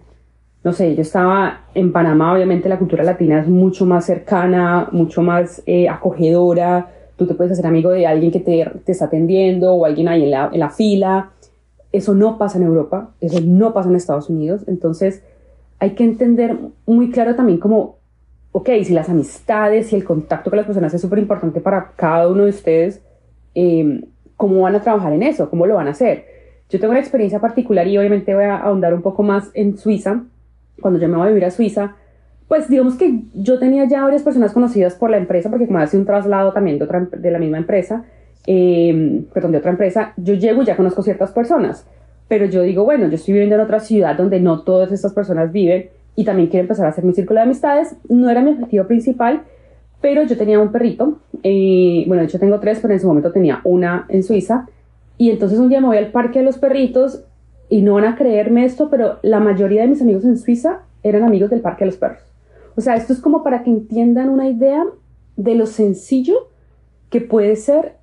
no 0.64 0.74
sé, 0.74 0.96
yo 0.96 1.02
estaba 1.02 1.66
en 1.76 1.92
Panamá, 1.92 2.34
obviamente 2.34 2.68
la 2.68 2.80
cultura 2.80 3.04
latina 3.04 3.40
es 3.40 3.48
mucho 3.48 3.86
más 3.86 4.06
cercana, 4.06 4.88
mucho 4.92 5.22
más 5.22 5.62
eh, 5.66 5.88
acogedora, 5.88 6.90
tú 7.16 7.28
te 7.28 7.36
puedes 7.36 7.54
hacer 7.54 7.68
amigo 7.68 7.92
de 7.92 8.08
alguien 8.08 8.32
que 8.32 8.40
te, 8.40 8.72
está 8.86 9.06
atendiendo 9.06 9.74
o 9.74 9.86
alguien 9.86 10.08
ahí 10.08 10.24
en 10.24 10.32
la, 10.32 10.50
en 10.52 10.60
la 10.60 10.70
fila. 10.70 11.32
Eso 11.92 12.16
no 12.16 12.38
pasa 12.38 12.58
en 12.58 12.66
Europa, 12.66 13.12
eso 13.22 13.40
no 13.42 13.74
pasa 13.74 13.90
en 13.90 13.96
Estados 13.96 14.30
Unidos, 14.30 14.64
entonces 14.68 15.24
hay 15.80 15.92
que 15.92 16.04
entender 16.04 16.58
muy 16.86 17.12
claro 17.12 17.36
también 17.36 17.60
como 17.60 17.97
ok, 18.52 18.70
si 18.84 18.94
las 18.94 19.10
amistades 19.10 19.94
y 19.94 19.96
el 19.96 20.04
contacto 20.04 20.50
con 20.50 20.58
las 20.58 20.66
personas 20.66 20.94
es 20.94 21.02
súper 21.02 21.20
importante 21.20 21.62
para 21.62 21.92
cada 21.96 22.28
uno 22.28 22.44
de 22.44 22.50
ustedes, 22.50 23.02
em, 23.54 24.04
¿cómo 24.36 24.62
van 24.62 24.76
a 24.76 24.82
trabajar 24.82 25.14
en 25.14 25.24
eso? 25.24 25.50
¿Cómo 25.50 25.66
lo 25.66 25.76
van 25.76 25.88
a 25.88 25.92
hacer? 25.92 26.26
Yo 26.70 26.80
tengo 26.80 26.92
una 26.92 27.00
experiencia 27.00 27.40
particular 27.40 27.88
y 27.88 27.98
obviamente 27.98 28.34
voy 28.36 28.44
a 28.44 28.58
ahondar 28.58 28.94
un 28.94 29.02
poco 29.02 29.24
más 29.24 29.50
en 29.54 29.78
Suiza. 29.78 30.24
Cuando 30.82 31.00
yo 31.00 31.08
me 31.08 31.18
voy 31.18 31.28
a 31.28 31.30
vivir 31.30 31.46
a 31.46 31.52
Suiza, 31.52 31.96
pues 32.48 32.70
digamos 32.70 32.96
que 32.96 33.22
yo 33.34 33.60
tenía 33.60 33.86
ya 33.86 34.04
varias 34.04 34.24
personas 34.24 34.54
conocidas 34.54 34.96
por 34.96 35.10
la 35.10 35.18
empresa, 35.18 35.50
porque 35.50 35.66
como 35.66 35.80
hace 35.80 35.98
un 35.98 36.06
traslado 36.06 36.54
también 36.54 36.78
de, 36.78 36.86
otra, 36.86 37.08
de 37.12 37.32
la 37.32 37.40
misma 37.40 37.58
empresa, 37.58 38.06
eh, 38.46 39.24
perdón, 39.34 39.52
de 39.52 39.58
otra 39.58 39.72
empresa, 39.72 40.14
yo 40.18 40.34
llego 40.34 40.62
y 40.62 40.66
ya 40.66 40.78
conozco 40.78 41.02
ciertas 41.04 41.32
personas. 41.32 41.86
Pero 42.28 42.46
yo 42.46 42.62
digo, 42.62 42.84
bueno, 42.84 43.08
yo 43.08 43.16
estoy 43.16 43.34
viviendo 43.34 43.56
en 43.56 43.62
otra 43.62 43.80
ciudad 43.80 44.16
donde 44.16 44.40
no 44.40 44.62
todas 44.62 44.92
estas 44.92 45.14
personas 45.14 45.52
viven 45.52 45.90
y 46.18 46.26
también 46.26 46.50
quiero 46.50 46.64
empezar 46.64 46.88
a 46.88 46.90
hacer 46.90 47.06
mi 47.06 47.14
círculo 47.14 47.40
de 47.40 47.44
amistades. 47.44 47.96
No 48.10 48.28
era 48.28 48.42
mi 48.42 48.50
objetivo 48.50 48.88
principal, 48.88 49.44
pero 50.02 50.24
yo 50.24 50.36
tenía 50.36 50.60
un 50.60 50.72
perrito. 50.72 51.20
Eh, 51.44 52.06
bueno, 52.08 52.22
de 52.22 52.28
hecho 52.28 52.40
tengo 52.40 52.60
tres, 52.60 52.80
pero 52.82 52.96
en 52.96 53.00
su 53.00 53.08
momento 53.08 53.32
tenía 53.32 53.62
una 53.64 54.08
en 54.10 54.24
Suiza. 54.24 54.68
Y 55.20 55.30
entonces 55.30 55.60
un 55.60 55.70
día 55.70 55.80
me 55.80 55.86
voy 55.86 55.98
al 55.98 56.12
parque 56.12 56.40
de 56.40 56.46
los 56.46 56.58
perritos 56.58 57.24
y 57.70 57.84
no 57.84 57.94
van 57.94 58.06
a 58.06 58.16
creerme 58.16 58.66
esto, 58.66 58.90
pero 58.90 59.20
la 59.22 59.40
mayoría 59.40 59.84
de 59.84 59.90
mis 59.90 60.02
amigos 60.02 60.26
en 60.26 60.40
Suiza 60.40 60.80
eran 61.04 61.24
amigos 61.24 61.52
del 61.52 61.62
parque 61.62 61.86
de 61.86 61.92
los 61.92 61.98
perros. 61.98 62.24
O 62.76 62.82
sea, 62.82 62.96
esto 62.96 63.14
es 63.14 63.20
como 63.20 63.44
para 63.44 63.62
que 63.62 63.70
entiendan 63.70 64.30
una 64.30 64.50
idea 64.50 64.84
de 65.36 65.54
lo 65.54 65.68
sencillo 65.68 66.50
que 67.12 67.22
puede 67.22 67.56
ser 67.58 67.94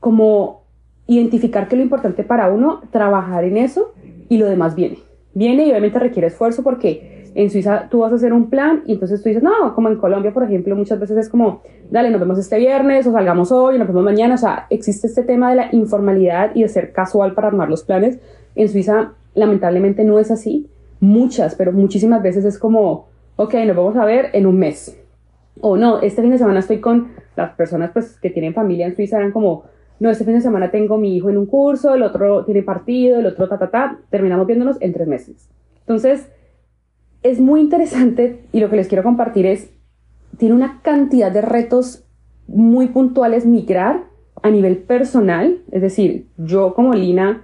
como 0.00 0.64
identificar 1.06 1.68
que 1.68 1.76
lo 1.76 1.82
importante 1.82 2.24
para 2.24 2.48
uno, 2.48 2.80
trabajar 2.90 3.44
en 3.44 3.56
eso 3.56 3.94
y 4.28 4.38
lo 4.38 4.46
demás 4.46 4.74
viene. 4.74 4.98
Viene 5.32 5.64
y 5.64 5.70
obviamente 5.70 6.00
requiere 6.00 6.26
esfuerzo 6.26 6.64
porque 6.64 7.15
en 7.36 7.50
Suiza 7.50 7.88
tú 7.90 7.98
vas 7.98 8.10
a 8.12 8.14
hacer 8.14 8.32
un 8.32 8.48
plan 8.48 8.82
y 8.86 8.94
entonces 8.94 9.22
tú 9.22 9.28
dices, 9.28 9.42
no, 9.42 9.74
como 9.74 9.90
en 9.90 9.98
Colombia, 9.98 10.32
por 10.32 10.42
ejemplo, 10.42 10.74
muchas 10.74 10.98
veces 10.98 11.18
es 11.18 11.28
como, 11.28 11.60
dale, 11.90 12.10
nos 12.10 12.18
vemos 12.18 12.38
este 12.38 12.58
viernes 12.58 13.06
o 13.06 13.12
salgamos 13.12 13.52
hoy, 13.52 13.78
nos 13.78 13.86
vemos 13.86 14.02
mañana. 14.02 14.36
O 14.36 14.38
sea, 14.38 14.66
existe 14.70 15.06
este 15.06 15.22
tema 15.22 15.50
de 15.50 15.56
la 15.56 15.68
informalidad 15.72 16.52
y 16.54 16.62
de 16.62 16.68
ser 16.68 16.92
casual 16.92 17.34
para 17.34 17.48
armar 17.48 17.68
los 17.68 17.84
planes. 17.84 18.18
En 18.54 18.70
Suiza, 18.70 19.12
lamentablemente, 19.34 20.02
no 20.02 20.18
es 20.18 20.30
así. 20.30 20.70
Muchas, 20.98 21.54
pero 21.56 21.72
muchísimas 21.72 22.22
veces 22.22 22.46
es 22.46 22.58
como, 22.58 23.08
ok, 23.36 23.52
nos 23.66 23.76
vamos 23.76 23.96
a 23.96 24.06
ver 24.06 24.30
en 24.32 24.46
un 24.46 24.58
mes. 24.58 24.98
O 25.60 25.76
no, 25.76 26.00
este 26.00 26.22
fin 26.22 26.30
de 26.30 26.38
semana 26.38 26.60
estoy 26.60 26.80
con 26.80 27.08
las 27.36 27.54
personas 27.54 27.90
pues, 27.92 28.18
que 28.18 28.30
tienen 28.30 28.54
familia 28.54 28.86
en 28.86 28.96
Suiza, 28.96 29.18
eran 29.18 29.32
como, 29.32 29.64
no, 30.00 30.08
este 30.08 30.24
fin 30.24 30.32
de 30.32 30.40
semana 30.40 30.70
tengo 30.70 30.96
mi 30.96 31.14
hijo 31.14 31.28
en 31.28 31.36
un 31.36 31.44
curso, 31.44 31.94
el 31.94 32.02
otro 32.02 32.46
tiene 32.46 32.62
partido, 32.62 33.18
el 33.18 33.26
otro 33.26 33.46
ta, 33.46 33.58
ta, 33.58 33.70
ta, 33.70 33.98
terminamos 34.08 34.46
viéndonos 34.46 34.78
en 34.80 34.94
tres 34.94 35.06
meses. 35.06 35.50
Entonces, 35.80 36.30
es 37.30 37.40
muy 37.40 37.60
interesante 37.60 38.40
y 38.52 38.60
lo 38.60 38.70
que 38.70 38.76
les 38.76 38.88
quiero 38.88 39.02
compartir 39.02 39.46
es, 39.46 39.70
tiene 40.38 40.54
una 40.54 40.80
cantidad 40.82 41.30
de 41.32 41.42
retos 41.42 42.04
muy 42.46 42.88
puntuales 42.88 43.46
migrar 43.46 44.04
a 44.42 44.50
nivel 44.50 44.78
personal, 44.78 45.58
es 45.70 45.82
decir, 45.82 46.26
yo 46.36 46.74
como 46.74 46.94
Lina 46.94 47.42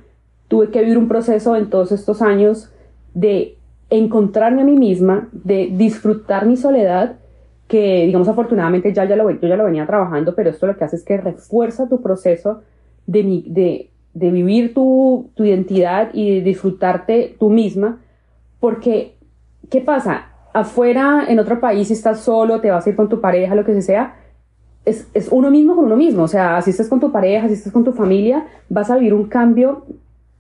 tuve 0.49 0.71
que 0.71 0.81
vivir 0.81 0.99
un 0.99 1.09
proceso 1.09 1.57
en 1.57 1.71
todos 1.71 1.93
estos 1.93 2.23
años 2.23 2.71
de 3.15 3.57
encontrarme 3.91 4.63
a 4.63 4.65
mí 4.65 4.77
misma, 4.77 5.29
de 5.33 5.71
disfrutar 5.73 6.47
mi 6.47 6.57
soledad, 6.57 7.17
que 7.69 8.05
digamos 8.07 8.29
afortunadamente 8.29 8.93
ya, 8.93 9.07
ya 9.07 9.17
lo, 9.17 9.31
yo 9.31 9.49
ya 9.49 9.57
lo 9.57 9.65
venía 9.65 9.87
trabajando, 9.87 10.35
pero 10.35 10.51
esto 10.51 10.67
lo 10.67 10.77
que 10.77 10.85
hace 10.85 10.97
es 10.97 11.05
que 11.05 11.17
refuerza 11.17 11.89
tu 11.89 12.03
proceso 12.03 12.61
de, 13.07 13.43
de, 13.47 13.91
de 14.15 14.31
vivir 14.31 14.75
tu, 14.75 15.31
tu 15.35 15.45
identidad 15.45 16.11
y 16.13 16.37
de 16.37 16.41
disfrutarte 16.43 17.35
tú 17.39 17.51
misma, 17.51 18.01
porque, 18.61 19.15
¿qué 19.73 19.81
pasa? 19.81 20.27
Afuera, 20.53 21.25
en 21.27 21.39
otro 21.39 21.59
país, 21.59 21.89
si 21.89 21.95
estás 21.95 22.21
solo, 22.21 22.61
te 22.61 22.71
vas 22.71 22.87
a 22.87 22.91
ir 22.91 22.95
con 22.95 23.09
tu 23.09 23.23
pareja, 23.23 23.55
lo 23.55 23.65
que 23.65 23.81
sea, 23.81 24.17
es, 24.85 25.09
es, 25.15 25.29
uno 25.31 25.51
mismo 25.51 25.75
con 25.75 25.87
uno 25.87 25.97
mismo. 25.97 26.25
O 26.25 26.29
sea, 26.29 26.61
si 26.61 26.71
estás 26.71 26.89
con 26.89 27.01
tu 27.01 27.11
pareja, 27.11 27.49
si 27.49 27.55
estás 27.55 27.73
con 27.73 27.83
tu 27.83 27.93
familia, 27.93 28.47
vas 28.69 28.91
a 28.91 28.97
vivir 28.97 29.15
un 29.15 29.25
cambio, 29.25 29.87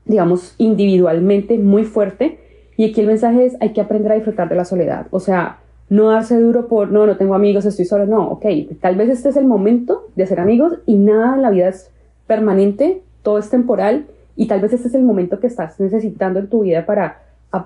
digamos, 0.05 0.55
individualmente 0.59 1.57
muy 1.59 1.85
fuerte. 1.85 2.41
Y 2.77 2.85
aquí 2.85 3.01
el 3.01 3.07
mensaje 3.07 3.47
es, 3.47 3.57
hay 3.61 3.73
que 3.73 3.81
aprender 3.81 4.13
a 4.13 4.17
disfrutar 4.17 4.51
de 4.51 4.55
la 4.55 4.67
soledad. 4.67 5.07
O 5.11 5.19
sea, 5.19 5.61
no 5.89 6.11
darse 6.11 6.39
duro 6.39 6.69
por, 6.69 6.93
no, 6.93 7.07
no 7.07 7.17
tengo 7.17 7.35
amigos, 7.35 7.65
estoy 7.65 7.87
solo. 7.87 8.05
No, 8.05 8.29
ok, 8.33 8.45
tal 8.83 8.97
vez 8.97 9.09
este 9.09 9.31
es 9.31 9.37
el 9.37 9.47
momento 9.47 10.09
de 10.15 10.25
hacer 10.25 10.41
amigos 10.41 10.75
y 10.85 10.97
nada 10.97 11.37
en 11.37 11.43
la 11.43 11.49
vida 11.49 11.69
es 11.69 11.91
permanente, 12.27 13.03
todo 13.23 13.39
es 13.39 13.49
temporal 13.49 14.05
y 14.37 14.47
tal 14.47 14.61
vez 14.61 14.75
este 14.75 14.89
es 14.89 14.95
el 14.95 15.05
momento 15.05 15.41
que 15.41 15.47
estás 15.47 15.81
necesitando 15.81 16.39
en 16.39 16.49
tu 16.49 16.61
vida 16.61 16.85
para 16.85 17.23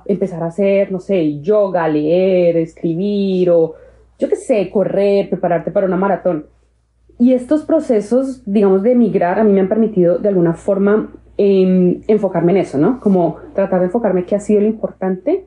empezar 0.06 0.42
a 0.42 0.46
hacer, 0.46 0.90
no 0.90 1.00
sé, 1.00 1.40
yoga, 1.40 1.88
leer, 1.88 2.56
escribir 2.56 3.50
o 3.50 3.74
yo 4.18 4.28
qué 4.28 4.36
sé, 4.36 4.70
correr, 4.70 5.28
prepararte 5.28 5.70
para 5.70 5.86
una 5.86 5.96
maratón. 5.96 6.46
Y 7.18 7.32
estos 7.32 7.62
procesos, 7.62 8.42
digamos, 8.44 8.82
de 8.82 8.92
emigrar 8.92 9.38
a 9.38 9.44
mí 9.44 9.52
me 9.52 9.60
han 9.60 9.68
permitido 9.68 10.18
de 10.18 10.28
alguna 10.28 10.54
forma 10.54 11.12
em, 11.38 12.02
enfocarme 12.08 12.52
en 12.52 12.58
eso, 12.58 12.78
¿no? 12.78 13.00
Como 13.00 13.36
tratar 13.54 13.80
de 13.80 13.86
enfocarme 13.86 14.24
qué 14.24 14.36
ha 14.36 14.40
sido 14.40 14.60
lo 14.60 14.66
importante. 14.66 15.46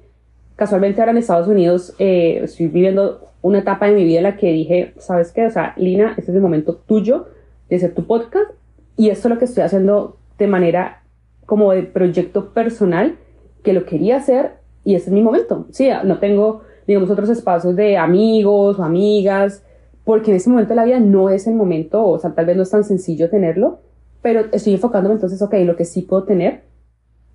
Casualmente 0.56 1.02
ahora 1.02 1.12
en 1.12 1.18
Estados 1.18 1.48
Unidos 1.48 1.96
eh, 2.00 2.42
estoy 2.44 2.68
viviendo 2.68 3.30
una 3.42 3.60
etapa 3.60 3.88
de 3.88 3.94
mi 3.94 4.04
vida 4.04 4.18
en 4.18 4.24
la 4.24 4.38
que 4.38 4.52
dije, 4.52 4.94
¿sabes 4.98 5.32
qué? 5.32 5.46
O 5.46 5.50
sea, 5.50 5.74
Lina, 5.78 6.16
este 6.18 6.32
es 6.32 6.36
el 6.36 6.42
momento 6.42 6.76
tuyo 6.76 7.28
de 7.70 7.78
hacer 7.78 7.94
tu 7.94 8.06
podcast 8.06 8.52
y 8.98 9.10
esto 9.10 9.28
es 9.28 9.34
lo 9.34 9.40
que 9.40 9.46
estoy 9.46 9.64
haciendo 9.64 10.18
de 10.38 10.48
manera 10.48 11.04
como 11.46 11.72
de 11.72 11.84
proyecto 11.84 12.54
personal, 12.54 13.18
que 13.64 13.74
lo 13.74 13.86
quería 13.86 14.18
hacer 14.18 14.54
y 14.84 14.96
este 14.96 15.10
es 15.10 15.14
mi 15.14 15.22
momento. 15.22 15.68
Sí, 15.72 15.90
no 16.04 16.20
tengo, 16.20 16.62
digamos, 16.88 17.10
otros 17.10 17.30
espacios 17.30 17.76
de 17.76 17.98
amigos 17.98 18.80
o 18.80 18.84
amigas 18.84 19.64
porque 20.04 20.32
en 20.32 20.38
ese 20.38 20.50
momento 20.50 20.70
de 20.70 20.76
la 20.76 20.86
vida 20.86 21.00
no 21.00 21.30
es 21.30 21.46
el 21.46 21.54
momento, 21.54 22.04
o 22.04 22.18
sea, 22.18 22.32
tal 22.32 22.46
vez 22.46 22.58
no 22.58 22.64
es 22.64 22.72
tan 22.72 22.84
sencillo 22.84 23.30
tenerlo, 23.30 23.80
pero 24.22 24.46
estoy 24.52 24.74
enfocándome 24.74 25.16
entonces, 25.16 25.42
ok, 25.42 25.54
lo 25.66 25.76
que 25.76 25.86
sí 25.86 26.02
puedo 26.02 26.24
tener 26.24 26.62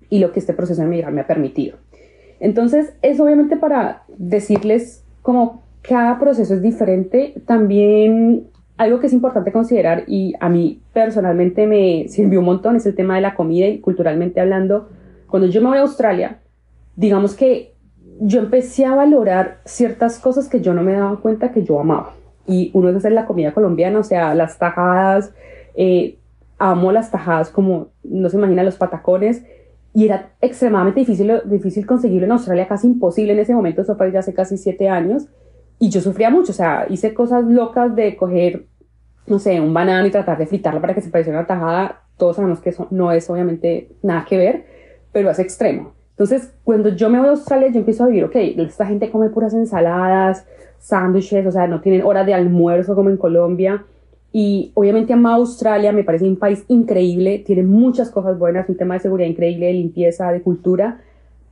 y 0.09 0.19
lo 0.19 0.31
que 0.31 0.39
este 0.39 0.53
proceso 0.53 0.81
de 0.81 0.87
migrar 0.87 1.13
me 1.13 1.21
ha 1.21 1.27
permitido. 1.27 1.77
Entonces, 2.39 2.93
es 3.01 3.19
obviamente 3.19 3.55
para 3.55 4.03
decirles 4.17 5.03
como 5.21 5.63
cada 5.81 6.19
proceso 6.19 6.53
es 6.53 6.61
diferente, 6.61 7.33
también 7.45 8.47
algo 8.77 8.99
que 8.99 9.07
es 9.07 9.13
importante 9.13 9.51
considerar 9.51 10.03
y 10.07 10.33
a 10.39 10.49
mí 10.49 10.81
personalmente 10.93 11.67
me 11.67 12.05
sirvió 12.09 12.39
un 12.39 12.45
montón 12.45 12.75
es 12.75 12.85
el 12.85 12.95
tema 12.95 13.15
de 13.15 13.21
la 13.21 13.35
comida 13.35 13.67
y 13.67 13.79
culturalmente 13.79 14.41
hablando. 14.41 14.89
Cuando 15.35 15.49
yo 15.49 15.61
me 15.61 15.67
voy 15.67 15.79
a 15.79 15.81
Australia, 15.81 16.39
digamos 16.95 17.35
que 17.35 17.73
yo 18.21 18.39
empecé 18.39 18.85
a 18.85 18.95
valorar 18.95 19.59
ciertas 19.65 20.17
cosas 20.17 20.47
que 20.47 20.61
yo 20.61 20.73
no 20.73 20.81
me 20.81 20.93
daba 20.93 21.19
cuenta 21.19 21.51
que 21.51 21.61
yo 21.61 21.77
amaba. 21.77 22.13
Y 22.47 22.71
uno 22.73 22.87
es 22.87 22.95
hacer 22.95 23.11
la 23.11 23.25
comida 23.25 23.53
colombiana, 23.53 23.99
o 23.99 24.03
sea, 24.03 24.33
las 24.33 24.57
tajadas, 24.57 25.33
eh, 25.75 26.19
amo 26.57 26.93
las 26.93 27.11
tajadas 27.11 27.49
como 27.49 27.89
no 28.01 28.29
se 28.29 28.37
imagina 28.37 28.63
los 28.63 28.77
patacones. 28.77 29.43
Y 29.93 30.05
era 30.05 30.29
extremadamente 30.39 31.01
difícil, 31.01 31.41
difícil 31.43 31.85
conseguirlo 31.85 32.27
en 32.27 32.31
Australia, 32.31 32.69
casi 32.69 32.87
imposible 32.87 33.33
en 33.33 33.39
ese 33.39 33.53
momento, 33.53 33.81
eso 33.81 33.97
fue 33.97 34.13
ya 34.13 34.19
hace 34.19 34.33
casi 34.33 34.55
siete 34.57 34.87
años. 34.87 35.27
Y 35.79 35.89
yo 35.89 35.99
sufría 35.99 36.29
mucho, 36.29 36.53
o 36.53 36.55
sea, 36.55 36.87
hice 36.89 37.13
cosas 37.13 37.43
locas 37.43 37.93
de 37.93 38.15
coger, 38.15 38.67
no 39.27 39.39
sé, 39.39 39.59
un 39.59 39.73
banano 39.73 40.07
y 40.07 40.11
tratar 40.11 40.37
de 40.37 40.47
fritarlo 40.47 40.79
para 40.79 40.95
que 40.95 41.01
se 41.01 41.09
pareciera 41.09 41.39
una 41.39 41.45
tajada, 41.45 42.03
todos 42.15 42.37
sabemos 42.37 42.61
que 42.61 42.69
eso 42.69 42.87
no 42.89 43.11
es 43.11 43.29
obviamente 43.29 43.89
nada 44.01 44.23
que 44.23 44.37
ver, 44.37 44.74
pero 45.15 45.31
es 45.31 45.39
extremo. 45.39 45.93
Entonces, 46.09 46.51
cuando 46.65 46.89
yo 46.89 47.09
me 47.09 47.17
voy 47.19 47.27
a 47.27 47.31
Australia, 47.31 47.69
yo 47.69 47.79
empiezo 47.79 48.03
a 48.03 48.07
vivir, 48.07 48.25
ok, 48.25 48.35
esta 48.35 48.85
gente 48.85 49.09
come 49.09 49.29
puras 49.29 49.53
ensaladas, 49.53 50.45
sándwiches, 50.77 51.47
o 51.47 51.51
sea, 51.53 51.67
no 51.67 51.79
tienen 51.79 52.01
hora 52.01 52.25
de 52.25 52.33
almuerzo 52.33 52.95
como 52.95 53.09
en 53.09 53.15
Colombia. 53.15 53.85
Y 54.33 54.71
obviamente 54.73 55.13
amo 55.13 55.29
Australia, 55.29 55.93
me 55.93 56.03
parece 56.03 56.25
un 56.25 56.35
país 56.35 56.65
increíble, 56.67 57.41
tiene 57.45 57.63
muchas 57.63 58.11
cosas 58.11 58.37
buenas, 58.37 58.67
un 58.67 58.75
tema 58.75 58.95
de 58.95 58.99
seguridad 58.99 59.29
increíble, 59.29 59.67
de 59.67 59.73
limpieza, 59.73 60.29
de 60.33 60.41
cultura. 60.41 60.99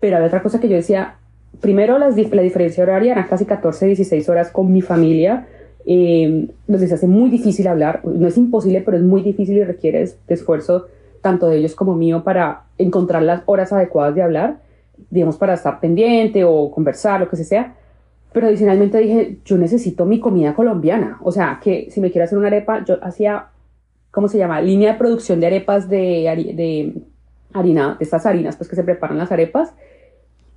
Pero 0.01 0.17
hay 0.17 0.23
otra 0.25 0.43
cosa 0.43 0.59
que 0.59 0.67
yo 0.67 0.75
decía, 0.75 1.15
primero 1.61 1.97
las, 1.97 2.17
la 2.17 2.41
diferencia 2.41 2.83
horaria 2.83 3.13
era 3.13 3.27
casi 3.27 3.45
14, 3.45 3.85
16 3.85 4.27
horas 4.27 4.49
con 4.49 4.73
mi 4.73 4.81
familia. 4.81 5.47
Eh, 5.85 6.49
nos 6.67 6.81
hace 6.91 7.07
muy 7.07 7.29
difícil 7.29 7.69
hablar, 7.69 8.01
no 8.03 8.27
es 8.27 8.37
imposible, 8.37 8.81
pero 8.81 8.97
es 8.97 9.03
muy 9.03 9.21
difícil 9.21 9.55
y 9.55 9.63
requiere 9.63 9.99
de 9.99 10.33
esfuerzo 10.33 10.87
tanto 11.23 11.47
de 11.47 11.57
ellos 11.57 11.73
como 11.73 11.95
mío 11.95 12.23
para 12.23 12.65
encontrar 12.77 13.23
las 13.23 13.41
horas 13.45 13.71
adecuadas 13.73 14.13
de 14.13 14.21
hablar, 14.21 14.57
digamos, 15.09 15.37
para 15.37 15.53
estar 15.53 15.79
pendiente 15.79 16.43
o 16.43 16.69
conversar, 16.69 17.21
lo 17.21 17.29
que 17.29 17.37
sea. 17.37 17.73
Pero 18.33 18.47
adicionalmente 18.47 18.97
dije, 18.99 19.37
yo 19.45 19.57
necesito 19.57 20.05
mi 20.05 20.19
comida 20.19 20.53
colombiana. 20.53 21.19
O 21.23 21.31
sea, 21.31 21.59
que 21.63 21.87
si 21.89 22.01
me 22.01 22.11
quiero 22.11 22.25
hacer 22.25 22.37
una 22.37 22.47
arepa, 22.47 22.83
yo 22.83 22.97
hacía, 23.01 23.47
¿cómo 24.11 24.27
se 24.27 24.37
llama? 24.37 24.61
Línea 24.61 24.93
de 24.93 24.97
producción 24.99 25.39
de 25.39 25.47
arepas 25.47 25.87
de, 25.89 26.53
de 26.55 26.93
harina, 27.53 27.95
de 27.97 28.03
estas 28.03 28.25
harinas, 28.25 28.57
pues 28.57 28.69
que 28.69 28.75
se 28.75 28.83
preparan 28.83 29.17
las 29.17 29.31
arepas 29.31 29.73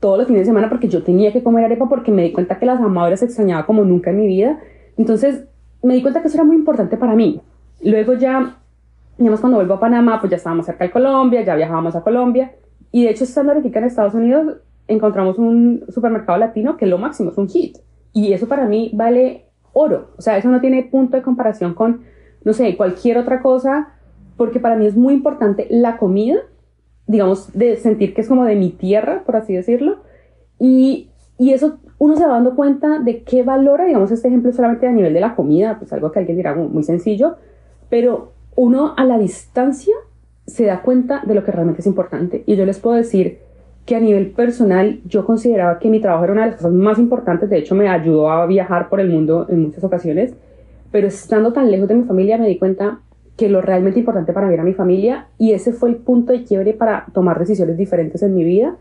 todos 0.00 0.18
los 0.18 0.26
fines 0.26 0.42
de 0.42 0.46
semana 0.46 0.68
porque 0.68 0.88
yo 0.88 1.02
tenía 1.02 1.32
que 1.32 1.42
comer 1.42 1.64
arepa 1.64 1.88
porque 1.88 2.10
me 2.10 2.22
di 2.22 2.32
cuenta 2.32 2.58
que 2.58 2.66
las 2.66 2.80
amadoras 2.80 3.22
extrañaba 3.22 3.64
como 3.66 3.84
nunca 3.84 4.10
en 4.10 4.18
mi 4.18 4.26
vida. 4.26 4.58
Entonces 4.98 5.44
me 5.82 5.94
di 5.94 6.02
cuenta 6.02 6.20
que 6.20 6.28
eso 6.28 6.36
era 6.36 6.44
muy 6.44 6.56
importante 6.56 6.96
para 6.96 7.14
mí. 7.14 7.40
Luego 7.82 8.14
ya 8.14 8.56
digamos, 9.18 9.40
cuando 9.40 9.58
vuelvo 9.58 9.74
a 9.74 9.80
Panamá, 9.80 10.20
pues 10.20 10.30
ya 10.30 10.36
estábamos 10.36 10.66
cerca 10.66 10.84
de 10.84 10.90
Colombia, 10.90 11.42
ya 11.42 11.54
viajábamos 11.54 11.96
a 11.96 12.02
Colombia. 12.02 12.52
Y 12.92 13.04
de 13.04 13.10
hecho, 13.10 13.24
estando 13.24 13.52
ahorita 13.52 13.78
en 13.78 13.84
Estados 13.84 14.14
Unidos, 14.14 14.58
encontramos 14.88 15.38
un 15.38 15.84
supermercado 15.88 16.38
latino 16.38 16.76
que 16.76 16.86
lo 16.86 16.98
máximo, 16.98 17.30
es 17.30 17.38
un 17.38 17.48
hit. 17.48 17.78
Y 18.12 18.32
eso 18.32 18.48
para 18.48 18.66
mí 18.66 18.90
vale 18.94 19.46
oro. 19.72 20.10
O 20.16 20.22
sea, 20.22 20.36
eso 20.36 20.48
no 20.48 20.60
tiene 20.60 20.82
punto 20.84 21.16
de 21.16 21.22
comparación 21.22 21.74
con, 21.74 22.02
no 22.44 22.52
sé, 22.52 22.76
cualquier 22.76 23.18
otra 23.18 23.42
cosa, 23.42 23.88
porque 24.36 24.60
para 24.60 24.76
mí 24.76 24.86
es 24.86 24.96
muy 24.96 25.14
importante 25.14 25.66
la 25.70 25.96
comida, 25.96 26.36
digamos, 27.06 27.52
de 27.52 27.76
sentir 27.76 28.14
que 28.14 28.20
es 28.20 28.28
como 28.28 28.44
de 28.44 28.56
mi 28.56 28.70
tierra, 28.70 29.22
por 29.24 29.36
así 29.36 29.54
decirlo. 29.54 29.98
Y, 30.58 31.10
y 31.38 31.52
eso 31.52 31.78
uno 31.98 32.16
se 32.16 32.26
va 32.26 32.34
dando 32.34 32.54
cuenta 32.54 32.98
de 32.98 33.22
qué 33.22 33.42
valora, 33.42 33.84
digamos, 33.84 34.10
este 34.10 34.28
ejemplo 34.28 34.52
solamente 34.52 34.86
a 34.86 34.92
nivel 34.92 35.14
de 35.14 35.20
la 35.20 35.34
comida, 35.34 35.78
pues 35.78 35.92
algo 35.92 36.12
que 36.12 36.18
alguien 36.18 36.36
dirá 36.36 36.54
muy 36.54 36.82
sencillo, 36.82 37.36
pero 37.88 38.32
uno 38.56 38.94
a 38.96 39.04
la 39.04 39.18
distancia 39.18 39.94
se 40.46 40.64
da 40.64 40.82
cuenta 40.82 41.22
de 41.24 41.34
lo 41.34 41.44
que 41.44 41.52
realmente 41.52 41.80
es 41.80 41.86
importante. 41.86 42.42
Y 42.46 42.56
yo 42.56 42.64
les 42.66 42.78
puedo 42.78 42.96
decir 42.96 43.38
que 43.84 43.94
a 43.94 44.00
nivel 44.00 44.30
personal 44.32 45.00
yo 45.04 45.24
consideraba 45.24 45.78
que 45.78 45.90
mi 45.90 46.00
trabajo 46.00 46.24
era 46.24 46.32
una 46.32 46.42
de 46.42 46.50
las 46.50 46.56
cosas 46.56 46.72
más 46.72 46.98
importantes, 46.98 47.48
de 47.48 47.58
hecho 47.58 47.74
me 47.76 47.88
ayudó 47.88 48.30
a 48.30 48.46
viajar 48.46 48.88
por 48.88 48.98
el 48.98 49.10
mundo 49.10 49.46
en 49.48 49.62
muchas 49.62 49.84
ocasiones, 49.84 50.34
pero 50.90 51.06
estando 51.06 51.52
tan 51.52 51.70
lejos 51.70 51.86
de 51.86 51.94
mi 51.94 52.02
familia 52.02 52.36
me 52.36 52.48
di 52.48 52.58
cuenta 52.58 53.00
que 53.36 53.48
lo 53.48 53.60
realmente 53.60 54.00
importante 54.00 54.32
para 54.32 54.48
mí 54.48 54.54
era 54.54 54.64
mi 54.64 54.72
familia 54.72 55.28
y 55.38 55.52
ese 55.52 55.72
fue 55.72 55.90
el 55.90 55.96
punto 55.96 56.32
de 56.32 56.42
quiebre 56.42 56.72
para 56.72 57.06
tomar 57.12 57.38
decisiones 57.38 57.76
diferentes 57.76 58.22
en 58.22 58.34
mi 58.34 58.44
vida. 58.44 58.76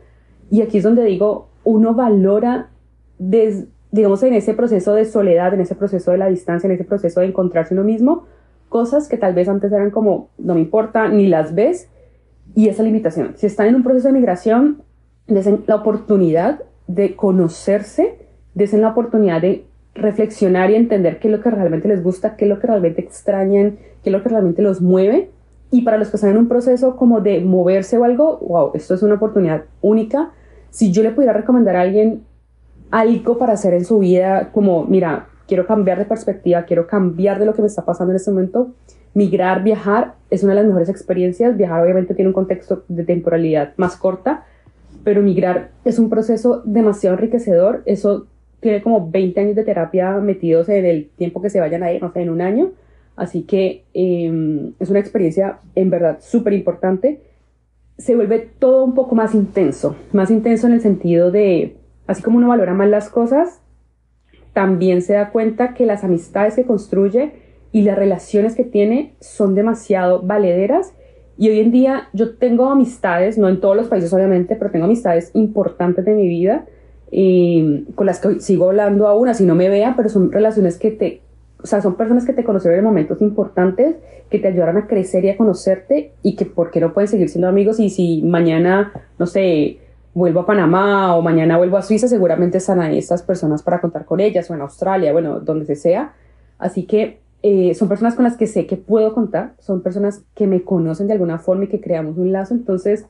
Y 0.50 0.62
aquí 0.62 0.77
es 0.77 0.84
donde 0.84 1.03
digo, 1.03 1.50
uno 1.63 1.94
valora, 1.94 2.70
digamos, 3.17 4.24
en 4.24 4.34
ese 4.34 4.53
proceso 4.53 4.94
de 4.94 5.05
soledad, 5.05 5.53
en 5.53 5.62
ese 5.62 5.75
proceso 5.75 6.12
de 6.12 6.17
la 6.17 6.29
distancia, 6.29 6.67
en 6.67 6.74
ese 6.74 6.86
proceso 6.86 7.20
de 7.20 7.27
encontrarse 7.27 7.74
uno 7.74 7.84
mismo, 7.84 8.25
cosas 8.70 9.08
que 9.08 9.18
tal 9.18 9.34
vez 9.34 9.48
antes 9.48 9.72
eran 9.72 9.92
como, 9.92 10.30
no 10.38 10.56
me 10.56 10.62
importa, 10.62 11.08
ni 11.08 11.28
las 11.28 11.56
ves, 11.56 11.90
y 12.54 12.70
esa 12.70 12.84
limitación. 12.84 13.34
Si 13.36 13.46
están 13.46 13.68
en 13.68 13.76
un 13.76 13.84
proceso 13.84 14.08
de 14.08 14.14
migración, 14.14 14.82
desen 15.28 15.64
la 15.68 15.76
oportunidad 15.76 16.62
de 16.88 17.16
conocerse, 17.16 18.20
desen 18.54 18.82
la 18.82 18.90
oportunidad 18.90 19.42
de 19.42 19.66
reflexionar 19.94 20.72
y 20.72 20.76
entender 20.76 21.20
qué 21.20 21.28
es 21.28 21.32
lo 21.34 21.42
que 21.42 21.50
realmente 21.50 21.88
les 21.88 22.04
gusta, 22.04 22.36
qué 22.36 22.46
es 22.46 22.50
lo 22.50 22.60
que 22.60 22.68
realmente 22.68 23.02
extrañan, 23.02 23.78
qué 24.04 24.10
es 24.10 24.12
lo 24.12 24.22
que 24.22 24.30
realmente 24.30 24.62
los 24.62 24.82
mueve. 24.82 25.32
Y 25.72 25.82
para 25.82 25.98
los 25.98 26.10
que 26.10 26.18
están 26.18 26.32
en 26.32 26.38
un 26.38 26.48
proceso 26.48 26.96
como 26.96 27.22
de 27.22 27.42
moverse 27.42 27.98
o 27.98 28.04
algo, 28.04 28.38
wow, 28.40 28.72
esto 28.76 28.94
es 28.94 29.04
una 29.04 29.16
oportunidad 29.16 29.64
única. 29.82 30.32
Si 30.70 30.92
yo 30.92 31.02
le 31.02 31.12
pudiera 31.12 31.34
recomendar 31.34 31.76
a 31.76 31.82
alguien 31.82 32.24
algo 32.92 33.38
para 33.38 33.54
hacer 33.54 33.74
en 33.74 33.86
su 33.86 34.00
vida, 34.00 34.52
como, 34.52 34.86
mira, 34.86 35.28
quiero 35.48 35.66
cambiar 35.66 35.98
de 35.98 36.06
perspectiva, 36.06 36.64
quiero 36.64 36.88
cambiar 36.88 37.40
de 37.40 37.46
lo 37.46 37.54
que 37.54 37.62
me 37.62 37.68
está 37.68 37.86
pasando 37.86 38.12
en 38.12 38.18
este 38.18 38.32
momento. 38.32 38.72
Migrar, 39.14 39.64
viajar 39.64 40.16
es 40.30 40.44
una 40.44 40.54
de 40.54 40.58
las 40.58 40.66
mejores 40.66 40.90
experiencias. 40.90 41.56
Viajar 41.56 41.84
obviamente 41.84 42.14
tiene 42.14 42.30
un 42.30 42.34
contexto 42.34 42.84
de 42.88 43.04
temporalidad 43.04 43.74
más 43.78 43.96
corta, 43.96 44.46
pero 45.04 45.22
migrar 45.22 45.72
es 45.86 46.00
un 46.00 46.10
proceso 46.10 46.62
demasiado 46.66 47.16
enriquecedor. 47.16 47.84
Eso 47.86 48.28
tiene 48.60 48.82
como 48.82 49.10
20 49.10 49.40
años 49.40 49.56
de 49.56 49.64
terapia 49.64 50.12
metidos 50.18 50.70
en 50.70 50.86
el 50.86 51.10
tiempo 51.18 51.42
que 51.42 51.50
se 51.50 51.60
vayan 51.60 51.84
a 51.84 51.92
ir, 51.92 52.02
no 52.02 52.12
sé, 52.12 52.22
en 52.22 52.30
un 52.30 52.42
año. 52.42 52.72
Así 53.16 53.44
que 53.44 53.86
em, 53.94 54.74
es 54.80 54.90
una 54.90 55.00
experiencia 55.00 55.60
en 55.75 55.90
verdad 55.90 56.18
súper 56.20 56.54
importante. 56.54 57.22
Se 57.98 58.16
vuelve 58.16 58.50
todo 58.60 58.84
un 58.84 58.94
poco 58.94 59.16
más 59.16 59.34
intenso, 59.34 59.96
más 60.12 60.30
intenso 60.30 60.68
en 60.68 60.74
el 60.74 60.82
sentido 60.82 61.32
de, 61.32 61.78
así 62.08 62.22
como 62.22 62.38
uno 62.38 62.50
valora 62.50 62.74
más 62.74 62.90
las 62.90 63.10
cosas, 63.10 63.62
también 64.56 65.02
se 65.02 65.14
da 65.14 65.32
cuenta 65.32 65.74
que 65.74 65.86
las 65.86 66.06
amistades 66.06 66.56
que 66.56 66.64
construye 66.64 67.34
y 67.74 67.82
las 67.82 67.98
relaciones 67.98 68.56
que 68.56 68.64
tiene 68.64 69.14
son 69.20 69.54
demasiado 69.54 70.22
valederas. 70.22 70.94
Y 71.38 71.50
hoy 71.50 71.60
en 71.60 71.72
día 71.72 72.08
yo 72.14 72.36
tengo 72.38 72.70
amistades, 72.70 73.38
no 73.38 73.50
en 73.50 73.60
todos 73.60 73.76
los 73.76 73.90
países 73.90 74.14
obviamente, 74.14 74.56
pero 74.56 74.72
tengo 74.72 74.86
amistades 74.86 75.30
importantes 75.34 76.06
de 76.06 76.14
mi 76.14 76.30
vida 76.30 76.66
em, 77.12 77.84
con 77.96 78.06
las 78.06 78.22
que 78.22 78.40
sigo 78.40 78.70
hablando 78.70 79.10
aún, 79.10 79.28
así 79.28 79.46
no 79.46 79.56
me 79.56 79.68
vea, 79.68 79.94
pero 79.98 80.08
son 80.08 80.32
relaciones 80.32 80.78
que 80.80 80.92
te 80.92 81.22
o 81.62 81.68
sea, 81.68 81.82
son 81.82 81.96
personas 81.96 82.26
que 82.26 82.34
te 82.34 82.44
conocieron 82.44 82.78
en 82.78 82.86
momentos 82.86 83.22
importantes, 83.22 83.96
que 84.30 84.38
te 84.38 84.48
ayudaron 84.50 84.78
a 84.78 84.88
crecer 84.88 85.26
y 85.26 85.30
a 85.30 85.38
conocerte 85.38 86.12
y 86.22 86.36
que 86.36 86.46
por 86.46 86.70
qué 86.70 86.80
no 86.80 86.94
pueden 86.94 87.08
seguir 87.08 87.28
siendo 87.28 87.48
amigos 87.48 87.80
y 87.80 87.90
si 87.90 88.22
mañana, 88.22 88.94
no 89.18 89.26
sé, 89.26 89.80
vuelvo 90.16 90.40
a 90.40 90.46
Panamá 90.46 91.16
o 91.16 91.22
mañana 91.22 91.58
vuelvo 91.58 91.78
a 91.78 91.84
Suiza, 91.84 92.08
seguramente 92.08 92.58
ahí 92.80 92.98
estas 92.98 93.22
personas 93.22 93.62
para 93.62 93.82
contar 93.82 94.06
con 94.06 94.22
ellas 94.22 94.50
o 94.50 94.56
en 94.56 94.62
Australia, 94.62 95.12
bueno, 95.12 95.42
donde 95.42 95.66
se 95.66 95.76
sea. 95.76 96.14
Así 96.58 96.88
que 96.88 97.20
eh, 97.44 97.76
son 97.76 97.90
personas 97.90 98.16
con 98.16 98.24
las 98.24 98.38
que 98.38 98.48
sé 98.48 98.66
que 98.66 98.78
puedo 98.78 99.14
contar, 99.14 99.54
son 99.60 99.82
personas 99.82 100.24
que 100.34 100.48
me 100.48 100.64
conocen 100.64 101.08
de 101.08 101.14
alguna 101.14 101.38
forma 101.38 101.66
y 101.66 101.68
que 101.68 101.82
creamos 101.82 102.18
un 102.18 102.32
lazo, 102.32 102.54
entonces 102.54 103.06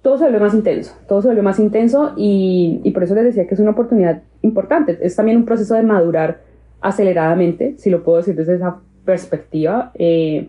todo 0.00 0.16
se 0.16 0.24
vuelve 0.24 0.40
más 0.40 0.54
intenso, 0.54 0.94
todo 1.06 1.20
se 1.20 1.28
vuelve 1.28 1.42
más 1.42 1.58
intenso 1.58 2.14
y, 2.16 2.80
y 2.82 2.90
por 2.92 3.04
eso 3.04 3.14
les 3.14 3.24
decía 3.24 3.46
que 3.46 3.54
es 3.54 3.60
una 3.60 3.72
oportunidad 3.72 4.22
importante, 4.40 4.98
es 5.02 5.14
también 5.14 5.36
un 5.36 5.44
proceso 5.44 5.74
de 5.74 5.82
madurar 5.82 6.40
aceleradamente, 6.80 7.74
si 7.76 7.90
lo 7.90 8.02
puedo 8.02 8.18
decir 8.18 8.34
desde 8.34 8.54
esa 8.54 8.78
perspectiva, 9.04 9.92
eh, 9.94 10.48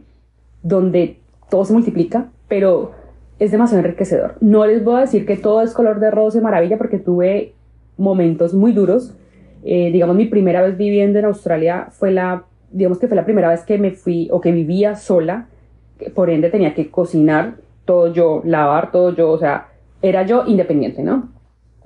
donde 0.63 1.19
todo 1.49 1.65
se 1.65 1.73
multiplica, 1.73 2.29
pero 2.47 2.91
es 3.39 3.51
demasiado 3.51 3.83
enriquecedor. 3.83 4.35
No 4.41 4.65
les 4.65 4.83
voy 4.83 4.97
a 4.97 5.01
decir 5.01 5.25
que 5.25 5.37
todo 5.37 5.61
es 5.61 5.73
color 5.73 5.99
de 5.99 6.11
rosa 6.11 6.37
y 6.37 6.41
maravilla 6.41 6.77
porque 6.77 6.99
tuve 6.99 7.53
momentos 7.97 8.53
muy 8.53 8.73
duros. 8.73 9.15
Eh, 9.63 9.91
digamos, 9.91 10.15
mi 10.15 10.25
primera 10.25 10.61
vez 10.61 10.77
viviendo 10.77 11.19
en 11.19 11.25
Australia 11.25 11.87
fue 11.91 12.11
la, 12.11 12.43
digamos 12.71 12.99
que 12.99 13.07
fue 13.07 13.15
la 13.15 13.25
primera 13.25 13.49
vez 13.49 13.63
que 13.63 13.77
me 13.77 13.91
fui 13.91 14.27
o 14.31 14.41
que 14.41 14.51
vivía 14.51 14.95
sola, 14.95 15.47
por 16.13 16.29
ende 16.29 16.49
tenía 16.49 16.73
que 16.73 16.89
cocinar 16.89 17.55
todo 17.85 18.13
yo, 18.13 18.41
lavar 18.45 18.91
todo 18.91 19.15
yo, 19.15 19.31
o 19.31 19.37
sea, 19.37 19.67
era 20.01 20.23
yo 20.25 20.45
independiente, 20.45 21.03
¿no? 21.03 21.29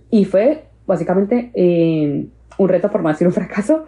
Y 0.10 0.26
fue 0.26 0.66
básicamente 0.86 1.52
eh, 1.56 2.28
un 2.58 2.70
reto, 2.70 2.92
por 2.92 3.02
no 3.02 3.10
un 3.10 3.32
fracaso, 3.32 3.86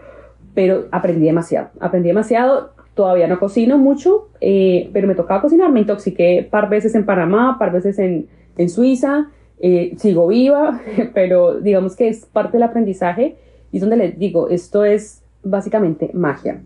pero 0.53 0.85
aprendí 0.91 1.25
demasiado, 1.25 1.69
aprendí 1.79 2.07
demasiado, 2.07 2.71
todavía 2.95 3.27
no 3.27 3.39
cocino 3.39 3.77
mucho, 3.77 4.29
eh, 4.41 4.89
pero 4.93 5.07
me 5.07 5.15
tocaba 5.15 5.41
cocinar, 5.41 5.71
me 5.71 5.81
intoxiqué 5.81 6.47
par 6.49 6.69
veces 6.69 6.95
en 6.95 7.05
Panamá, 7.05 7.57
par 7.59 7.71
veces 7.71 7.99
en, 7.99 8.27
en 8.57 8.69
Suiza, 8.69 9.29
eh, 9.59 9.93
sigo 9.97 10.27
viva, 10.27 10.81
pero 11.13 11.59
digamos 11.59 11.95
que 11.95 12.07
es 12.07 12.25
parte 12.25 12.53
del 12.53 12.63
aprendizaje 12.63 13.35
y 13.71 13.77
es 13.77 13.81
donde 13.81 13.97
les 13.97 14.17
digo, 14.17 14.49
esto 14.49 14.85
es 14.85 15.21
básicamente 15.43 16.09
magia. 16.13 16.61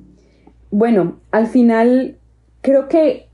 Bueno, 0.71 1.17
al 1.31 1.47
final 1.47 2.17
creo 2.61 2.87
que 2.87 3.27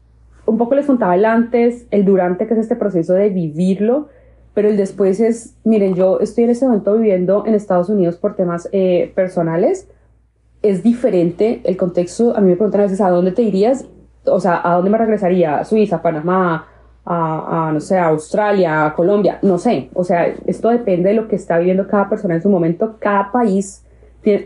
un 0.45 0.57
poco 0.57 0.75
les 0.75 0.85
contaba 0.85 1.15
el 1.15 1.25
antes, 1.25 1.87
el 1.91 2.05
durante, 2.05 2.47
que 2.47 2.53
es 2.53 2.59
este 2.59 2.75
proceso 2.75 3.13
de 3.13 3.29
vivirlo, 3.29 4.07
pero 4.53 4.69
el 4.69 4.77
después 4.77 5.19
es, 5.19 5.55
miren, 5.63 5.95
yo 5.95 6.19
estoy 6.21 6.45
en 6.45 6.51
este 6.51 6.65
momento 6.65 6.95
viviendo 6.95 7.45
en 7.45 7.55
Estados 7.55 7.89
Unidos 7.89 8.15
por 8.15 8.35
temas 8.35 8.69
eh, 8.71 9.11
personales, 9.15 9.89
es 10.69 10.81
diferente 10.81 11.61
el 11.63 11.77
contexto. 11.77 12.35
A 12.35 12.41
mí 12.41 12.49
me 12.49 12.55
preguntan 12.55 12.81
a 12.81 12.83
veces 12.85 13.01
a 13.01 13.09
dónde 13.09 13.31
te 13.31 13.43
irías, 13.43 13.85
o 14.25 14.39
sea, 14.39 14.61
a 14.63 14.75
dónde 14.75 14.89
me 14.89 14.97
regresaría, 14.97 15.59
a 15.59 15.65
Suiza, 15.65 16.01
Panamá, 16.01 16.67
a, 17.05 17.69
no 17.71 17.79
sé, 17.79 17.99
Australia, 17.99 18.87
a 18.87 18.95
Colombia, 18.95 19.37
no 19.43 19.59
sé. 19.59 19.89
O 19.93 20.03
sea, 20.03 20.33
esto 20.47 20.69
depende 20.69 21.09
de 21.09 21.15
lo 21.15 21.27
que 21.27 21.35
está 21.35 21.59
viviendo 21.59 21.87
cada 21.87 22.09
persona 22.09 22.35
en 22.35 22.41
su 22.41 22.49
momento. 22.49 22.95
Cada 22.99 23.31
país 23.31 23.83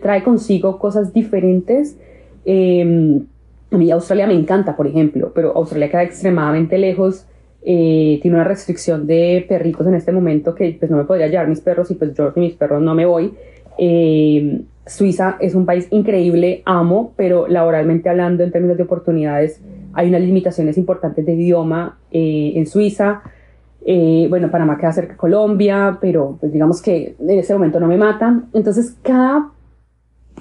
trae 0.01 0.23
consigo 0.23 0.77
cosas 0.77 1.13
diferentes. 1.13 1.97
Em, 2.43 3.25
a 3.71 3.77
mí 3.77 3.89
Australia 3.91 4.27
me 4.27 4.33
encanta, 4.33 4.75
por 4.75 4.87
ejemplo, 4.87 5.31
pero 5.33 5.55
Australia 5.55 5.89
queda 5.89 6.03
extremadamente 6.03 6.77
lejos. 6.77 7.25
Eh, 7.61 8.19
tiene 8.21 8.35
una 8.35 8.45
restricción 8.45 9.07
de 9.07 9.45
perritos 9.47 9.85
en 9.87 9.93
este 9.93 10.11
momento 10.11 10.55
que 10.55 10.75
pues 10.79 10.89
no 10.89 10.97
me 10.97 11.03
podría 11.03 11.27
llevar 11.27 11.47
mis 11.47 11.59
perros 11.59 11.91
y 11.91 11.95
pues 11.95 12.13
yo 12.13 12.33
con 12.33 12.43
mis 12.43 12.55
perros 12.55 12.81
no 12.81 12.93
me 12.93 13.05
voy. 13.05 13.33
Eh, 13.77 14.61
Suiza 14.89 15.37
es 15.39 15.55
un 15.55 15.65
país 15.65 15.87
increíble, 15.91 16.63
amo, 16.65 17.13
pero 17.15 17.47
laboralmente 17.47 18.09
hablando, 18.09 18.43
en 18.43 18.51
términos 18.51 18.77
de 18.77 18.83
oportunidades, 18.83 19.61
hay 19.93 20.09
unas 20.09 20.21
limitaciones 20.21 20.77
importantes 20.77 21.25
de 21.25 21.33
idioma 21.33 21.99
eh, 22.11 22.53
en 22.55 22.65
Suiza. 22.65 23.21
Eh, 23.85 24.27
bueno, 24.29 24.51
Panamá 24.51 24.77
queda 24.77 24.91
cerca 24.91 25.13
de 25.13 25.17
Colombia, 25.17 25.97
pero 26.01 26.37
pues 26.39 26.51
digamos 26.51 26.81
que 26.81 27.15
en 27.19 27.39
ese 27.39 27.53
momento 27.53 27.79
no 27.79 27.87
me 27.87 27.97
matan. 27.97 28.49
Entonces, 28.53 28.97
cada, 29.01 29.51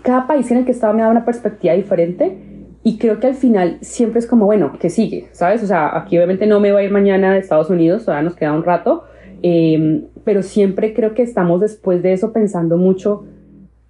cada 0.02 0.26
país 0.26 0.50
en 0.50 0.58
el 0.58 0.64
que 0.64 0.72
estaba 0.72 0.92
me 0.92 1.02
da 1.02 1.10
una 1.10 1.24
perspectiva 1.24 1.74
diferente 1.74 2.38
y 2.82 2.98
creo 2.98 3.20
que 3.20 3.26
al 3.26 3.34
final 3.34 3.78
siempre 3.80 4.18
es 4.18 4.26
como, 4.26 4.46
bueno, 4.46 4.72
¿qué 4.80 4.88
sigue? 4.88 5.28
¿Sabes? 5.32 5.62
O 5.62 5.66
sea, 5.66 5.96
aquí 5.96 6.16
obviamente 6.16 6.46
no 6.46 6.58
me 6.58 6.72
voy 6.72 6.82
a 6.82 6.84
ir 6.84 6.90
mañana 6.90 7.32
de 7.32 7.38
Estados 7.38 7.70
Unidos, 7.70 8.04
todavía 8.04 8.24
nos 8.24 8.34
queda 8.34 8.52
un 8.52 8.64
rato, 8.64 9.04
eh, 9.42 10.04
pero 10.24 10.42
siempre 10.42 10.94
creo 10.94 11.14
que 11.14 11.22
estamos 11.22 11.60
después 11.60 12.02
de 12.02 12.12
eso 12.12 12.32
pensando 12.32 12.76
mucho 12.76 13.24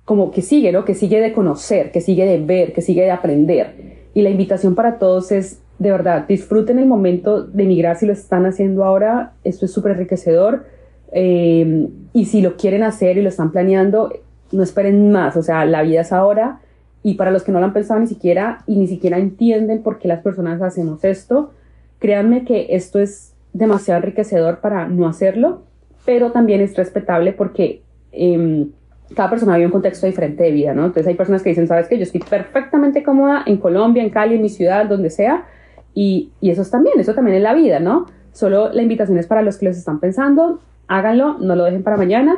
como 0.09 0.31
que 0.31 0.41
sigue, 0.41 0.73
¿no? 0.73 0.87
Que 0.87 0.95
sigue 0.95 1.21
de 1.21 1.35
conocer, 1.35 1.93
que 1.93 2.01
sigue 2.01 2.25
de 2.25 2.39
ver, 2.39 2.73
que 2.73 2.81
sigue 2.81 3.03
de 3.03 3.11
aprender. 3.11 3.75
Y 4.15 4.23
la 4.23 4.31
invitación 4.31 4.75
para 4.75 4.99
todos 4.99 5.31
es, 5.33 5.61
de 5.79 5.91
verdad, 5.91 6.27
disfruten 6.27 6.79
el 6.79 6.87
momento 6.87 7.43
de 7.43 7.65
emigrar 7.65 7.99
si 7.99 8.07
lo 8.07 8.15
están 8.15 8.47
haciendo 8.47 8.85
ahora. 8.85 9.35
Esto 9.45 9.67
es 9.67 9.71
súper 9.71 9.93
enriquecedor. 9.93 10.65
Eh, 11.13 11.91
y 12.15 12.25
si 12.25 12.41
lo 12.41 12.57
quieren 12.57 12.85
hacer 12.85 13.19
y 13.19 13.23
lo 13.23 13.29
están 13.29 13.53
planeando, 13.53 14.11
no 14.51 14.63
esperen 14.63 15.13
más. 15.13 15.37
O 15.37 15.43
sea, 15.43 15.67
la 15.67 15.83
vida 15.83 16.01
es 16.01 16.11
ahora. 16.11 16.61
Y 17.03 17.17
para 17.17 17.31
los 17.31 17.43
que 17.43 17.53
no 17.53 17.61
lo 17.61 17.67
han 17.67 17.75
pensado 17.75 18.01
ni 18.01 18.07
siquiera 18.07 18.65
y 18.67 18.77
ni 18.77 18.87
siquiera 18.87 19.19
entienden 19.19 19.83
por 19.83 19.99
qué 19.99 20.09
las 20.09 20.23
personas 20.23 20.63
hacemos 20.63 21.05
esto, 21.05 21.51
créanme 21.99 22.47
que 22.47 22.69
esto 22.71 22.99
es 22.99 23.35
demasiado 23.53 23.99
enriquecedor 23.99 24.61
para 24.61 24.89
no 24.89 25.07
hacerlo, 25.07 25.65
pero 26.07 26.33
también 26.33 26.63
es 26.63 26.75
respetable 26.79 27.35
porque 27.35 27.83
eh, 28.13 28.69
cada 29.15 29.31
persona 29.31 29.55
vive 29.55 29.67
un 29.67 29.73
contexto 29.73 30.07
diferente 30.07 30.43
de 30.45 30.51
vida, 30.51 30.75
¿no? 30.75 30.83
Entonces 30.83 31.07
hay 31.07 31.15
personas 31.15 31.43
que 31.43 31.51
dicen, 31.51 31.67
sabes 31.67 31.89
que 31.89 31.97
yo 31.97 32.03
estoy 32.03 32.21
perfectamente 32.21 33.03
cómoda 33.03 33.43
en 33.47 33.57
Colombia, 33.57 34.03
en 34.03 34.11
Cali, 34.11 34.37
en 34.37 34.43
mi 34.43 34.49
ciudad, 34.49 34.87
donde 34.87 35.11
sea, 35.11 35.47
y, 35.95 36.31
y 36.41 36.51
eso 36.51 36.63
es 36.63 36.71
también, 36.71 37.01
eso 37.01 37.15
también 37.15 37.37
es 37.37 37.43
la 37.43 37.55
vida, 37.55 37.81
¿no? 37.81 38.07
Solo 38.33 38.73
la 38.73 38.83
invitación 38.83 39.19
es 39.19 39.27
para 39.27 39.43
los 39.43 39.59
que 39.59 39.67
los 39.67 39.77
están 39.77 39.99
pensando, 39.99 40.61
háganlo, 40.87 41.39
no 41.39 41.57
lo 41.57 41.65
dejen 41.65 41.83
para 41.83 41.97
mañana. 41.97 42.37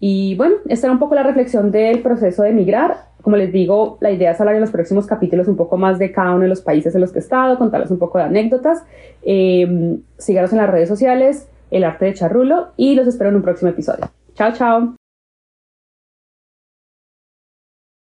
Y 0.00 0.34
bueno, 0.34 0.56
esta 0.68 0.88
era 0.88 0.92
un 0.92 0.98
poco 0.98 1.14
la 1.14 1.22
reflexión 1.22 1.70
del 1.70 2.00
proceso 2.00 2.42
de 2.42 2.50
emigrar. 2.50 2.96
Como 3.22 3.36
les 3.36 3.52
digo, 3.52 3.98
la 4.00 4.10
idea 4.10 4.32
es 4.32 4.40
hablar 4.40 4.56
en 4.56 4.60
los 4.60 4.70
próximos 4.70 5.06
capítulos 5.06 5.46
un 5.46 5.56
poco 5.56 5.76
más 5.76 5.98
de 5.98 6.10
cada 6.10 6.32
uno 6.32 6.42
de 6.42 6.48
los 6.48 6.60
países 6.60 6.94
en 6.94 7.00
los 7.00 7.12
que 7.12 7.20
he 7.20 7.22
estado, 7.22 7.56
contarles 7.56 7.90
un 7.90 7.98
poco 7.98 8.18
de 8.18 8.24
anécdotas. 8.24 8.84
Eh, 9.22 9.98
síganos 10.18 10.52
en 10.52 10.58
las 10.58 10.70
redes 10.70 10.88
sociales, 10.88 11.48
El 11.70 11.84
Arte 11.84 12.06
de 12.06 12.14
Charrulo, 12.14 12.72
y 12.76 12.96
los 12.96 13.06
espero 13.06 13.30
en 13.30 13.36
un 13.36 13.42
próximo 13.42 13.70
episodio. 13.70 14.10
Chao, 14.34 14.52
chao. 14.52 15.01